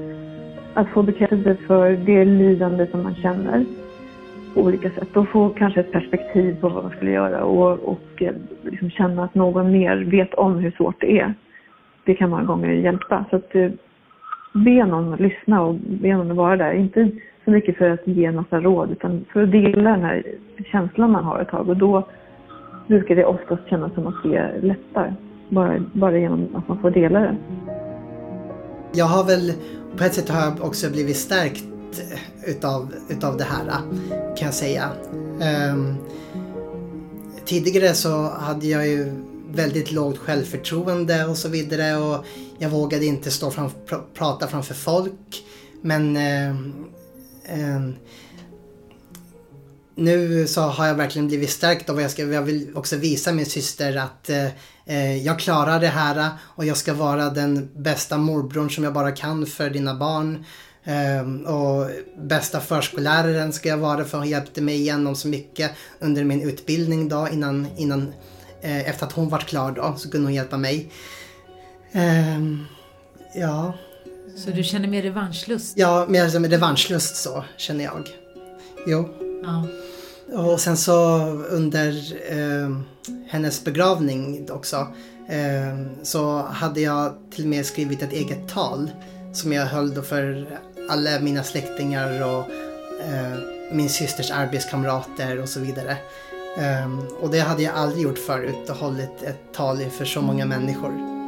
Att 0.74 0.88
få 0.88 1.02
bekräftelse 1.02 1.56
för 1.66 1.90
det 1.90 2.24
lidande 2.24 2.86
som 2.86 3.02
man 3.02 3.14
känner 3.14 3.64
på 4.54 4.60
olika 4.60 4.90
sätt 4.90 5.16
och 5.16 5.28
få 5.28 5.48
kanske 5.48 5.80
ett 5.80 5.92
perspektiv 5.92 6.60
på 6.60 6.68
vad 6.68 6.82
man 6.82 6.92
skulle 6.92 7.10
göra 7.10 7.44
och, 7.44 7.78
och 7.78 8.22
eh, 8.22 8.34
liksom 8.62 8.90
känna 8.90 9.24
att 9.24 9.34
någon 9.34 9.72
mer 9.72 9.96
vet 9.96 10.34
om 10.34 10.58
hur 10.58 10.70
svårt 10.70 11.00
det 11.00 11.20
är. 11.20 11.34
Det 12.04 12.14
kan 12.14 12.30
många 12.30 12.44
gånger 12.44 12.70
hjälpa. 12.70 13.24
Så 13.30 13.36
att 13.36 13.54
eh, 13.54 13.70
be 14.52 14.84
någon 14.86 15.14
att 15.14 15.20
lyssna 15.20 15.62
och 15.62 15.74
be 15.74 16.16
någon 16.16 16.30
att 16.30 16.36
vara 16.36 16.56
där. 16.56 16.72
Inte 16.72 17.10
så 17.44 17.50
mycket 17.50 17.78
för 17.78 17.90
att 17.90 18.06
ge 18.06 18.24
en 18.24 18.36
massa 18.36 18.60
råd 18.60 18.90
utan 18.90 19.24
för 19.32 19.42
att 19.42 19.52
dela 19.52 19.90
den 19.90 20.02
här 20.02 20.22
känslan 20.72 21.10
man 21.10 21.24
har 21.24 21.40
ett 21.40 21.48
tag 21.48 21.68
och 21.68 21.76
då 21.76 22.08
brukar 22.86 23.16
det 23.16 23.24
oftast 23.24 23.68
kännas 23.68 23.94
som 23.94 24.06
att 24.06 24.22
det 24.22 24.60
lättar. 24.62 25.14
Bara, 25.48 25.84
bara 25.92 26.18
genom 26.18 26.48
att 26.54 26.68
man 26.68 26.80
får 26.80 26.90
dela 26.90 27.20
det. 27.20 27.36
Jag 28.94 29.04
har 29.04 29.24
väl, 29.24 29.52
på 29.98 30.04
ett 30.04 30.14
sätt 30.14 30.28
har 30.28 30.40
jag 30.40 30.66
också 30.66 30.90
blivit 30.90 31.16
stärkt 31.16 31.64
eh, 31.92 32.50
utav, 32.50 32.92
utav 33.10 33.36
det 33.36 33.44
här 33.44 33.66
eh, 33.66 34.34
kan 34.36 34.46
jag 34.46 34.54
säga. 34.54 34.84
Um, 35.72 35.96
tidigare 37.44 37.94
så 37.94 38.08
hade 38.40 38.66
jag 38.66 38.88
ju 38.88 39.04
väldigt 39.52 39.92
lågt 39.92 40.18
självförtroende 40.18 41.24
och 41.24 41.36
så 41.36 41.48
vidare 41.48 41.96
och 41.96 42.24
jag 42.58 42.70
vågade 42.70 43.04
inte 43.04 43.30
stå 43.30 43.50
fram, 43.50 43.70
pr 43.86 43.94
prata 44.14 44.46
framför 44.46 44.74
folk. 44.74 45.44
Men 45.82 46.16
eh, 46.16 46.48
eh, 47.44 47.90
nu 49.94 50.46
så 50.46 50.60
har 50.60 50.86
jag 50.86 50.94
verkligen 50.94 51.28
blivit 51.28 51.50
stärkt 51.50 51.90
av 51.90 52.00
jag, 52.00 52.10
ska, 52.10 52.22
jag 52.22 52.42
vill 52.42 52.70
också 52.74 52.96
visa 52.96 53.32
min 53.32 53.46
syster 53.46 53.96
att 53.96 54.30
eh, 54.30 54.46
eh, 54.86 55.16
jag 55.16 55.38
klarar 55.38 55.80
det 55.80 55.88
här 55.88 56.30
och 56.40 56.64
jag 56.64 56.76
ska 56.76 56.94
vara 56.94 57.30
den 57.30 57.68
bästa 57.76 58.18
morbrorn 58.18 58.70
som 58.70 58.84
jag 58.84 58.92
bara 58.92 59.12
kan 59.12 59.46
för 59.46 59.70
dina 59.70 59.94
barn. 59.94 60.44
Eh, 60.84 61.52
och 61.54 61.90
bästa 62.22 62.60
förskolläraren 62.60 63.52
ska 63.52 63.68
jag 63.68 63.78
vara 63.78 64.04
för 64.04 64.18
hon 64.18 64.28
hjälpte 64.28 64.60
mig 64.60 64.74
igenom 64.74 65.16
så 65.16 65.28
mycket 65.28 65.70
under 65.98 66.24
min 66.24 66.42
utbildning 66.42 67.08
då 67.08 67.28
innan, 67.32 67.66
innan 67.76 68.12
uh, 68.64 68.88
efter 68.88 69.06
att 69.06 69.12
hon 69.12 69.28
var 69.28 69.38
klar 69.38 69.72
då 69.72 69.94
så 69.96 70.10
kunde 70.10 70.26
hon 70.26 70.34
hjälpa 70.34 70.56
mig. 70.56 70.90
Um, 71.92 72.66
ja. 73.34 73.72
Så 74.36 74.50
du 74.50 74.64
känner 74.64 74.88
mer 74.88 75.02
revanschlust? 75.02 75.78
Ja, 75.78 76.06
mer 76.08 76.28
som 76.28 76.46
revanschlust 76.46 77.16
så 77.16 77.44
känner 77.56 77.84
jag. 77.84 78.08
Jo. 78.86 79.08
Ja. 79.42 79.66
Och 80.38 80.60
sen 80.60 80.76
så 80.76 81.18
under 81.50 81.90
uh, 82.32 82.80
hennes 83.28 83.64
begravning 83.64 84.50
också 84.50 84.76
uh, 84.76 86.02
så 86.02 86.42
hade 86.42 86.80
jag 86.80 87.14
till 87.30 87.44
och 87.44 87.50
med 87.50 87.66
skrivit 87.66 88.02
ett 88.02 88.12
eget 88.12 88.48
tal 88.48 88.90
som 89.32 89.52
jag 89.52 89.66
höll 89.66 89.94
då 89.94 90.02
för 90.02 90.58
alla 90.88 91.20
mina 91.20 91.42
släktingar 91.42 92.22
och 92.22 92.44
eh, 93.04 93.38
min 93.72 93.88
systers 93.88 94.30
arbetskamrater 94.30 95.42
och 95.42 95.48
så 95.48 95.60
vidare. 95.60 95.96
Um, 96.58 97.06
och 97.20 97.30
det 97.30 97.40
hade 97.40 97.62
jag 97.62 97.74
aldrig 97.74 98.02
gjort 98.02 98.18
förut 98.18 98.70
och 98.70 98.76
hållit 98.76 99.22
ett 99.22 99.52
tal 99.52 99.80
inför 99.80 100.04
så 100.04 100.22
många 100.22 100.46
människor. 100.46 101.18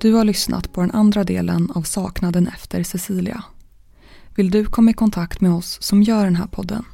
Du 0.00 0.12
har 0.12 0.24
lyssnat 0.24 0.72
på 0.72 0.80
den 0.80 0.90
andra 0.90 1.24
delen 1.24 1.70
av 1.74 1.82
Saknaden 1.82 2.48
efter 2.48 2.82
Cecilia. 2.82 3.44
Vill 4.34 4.50
du 4.50 4.64
komma 4.64 4.90
i 4.90 4.94
kontakt 4.94 5.40
med 5.40 5.52
oss 5.52 5.82
som 5.82 6.02
gör 6.02 6.24
den 6.24 6.36
här 6.36 6.46
podden? 6.46 6.84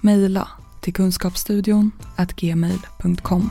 Mejla 0.00 0.48
till 0.80 0.94
kunskapsstudion 0.94 1.90
gmail.com. 2.36 3.50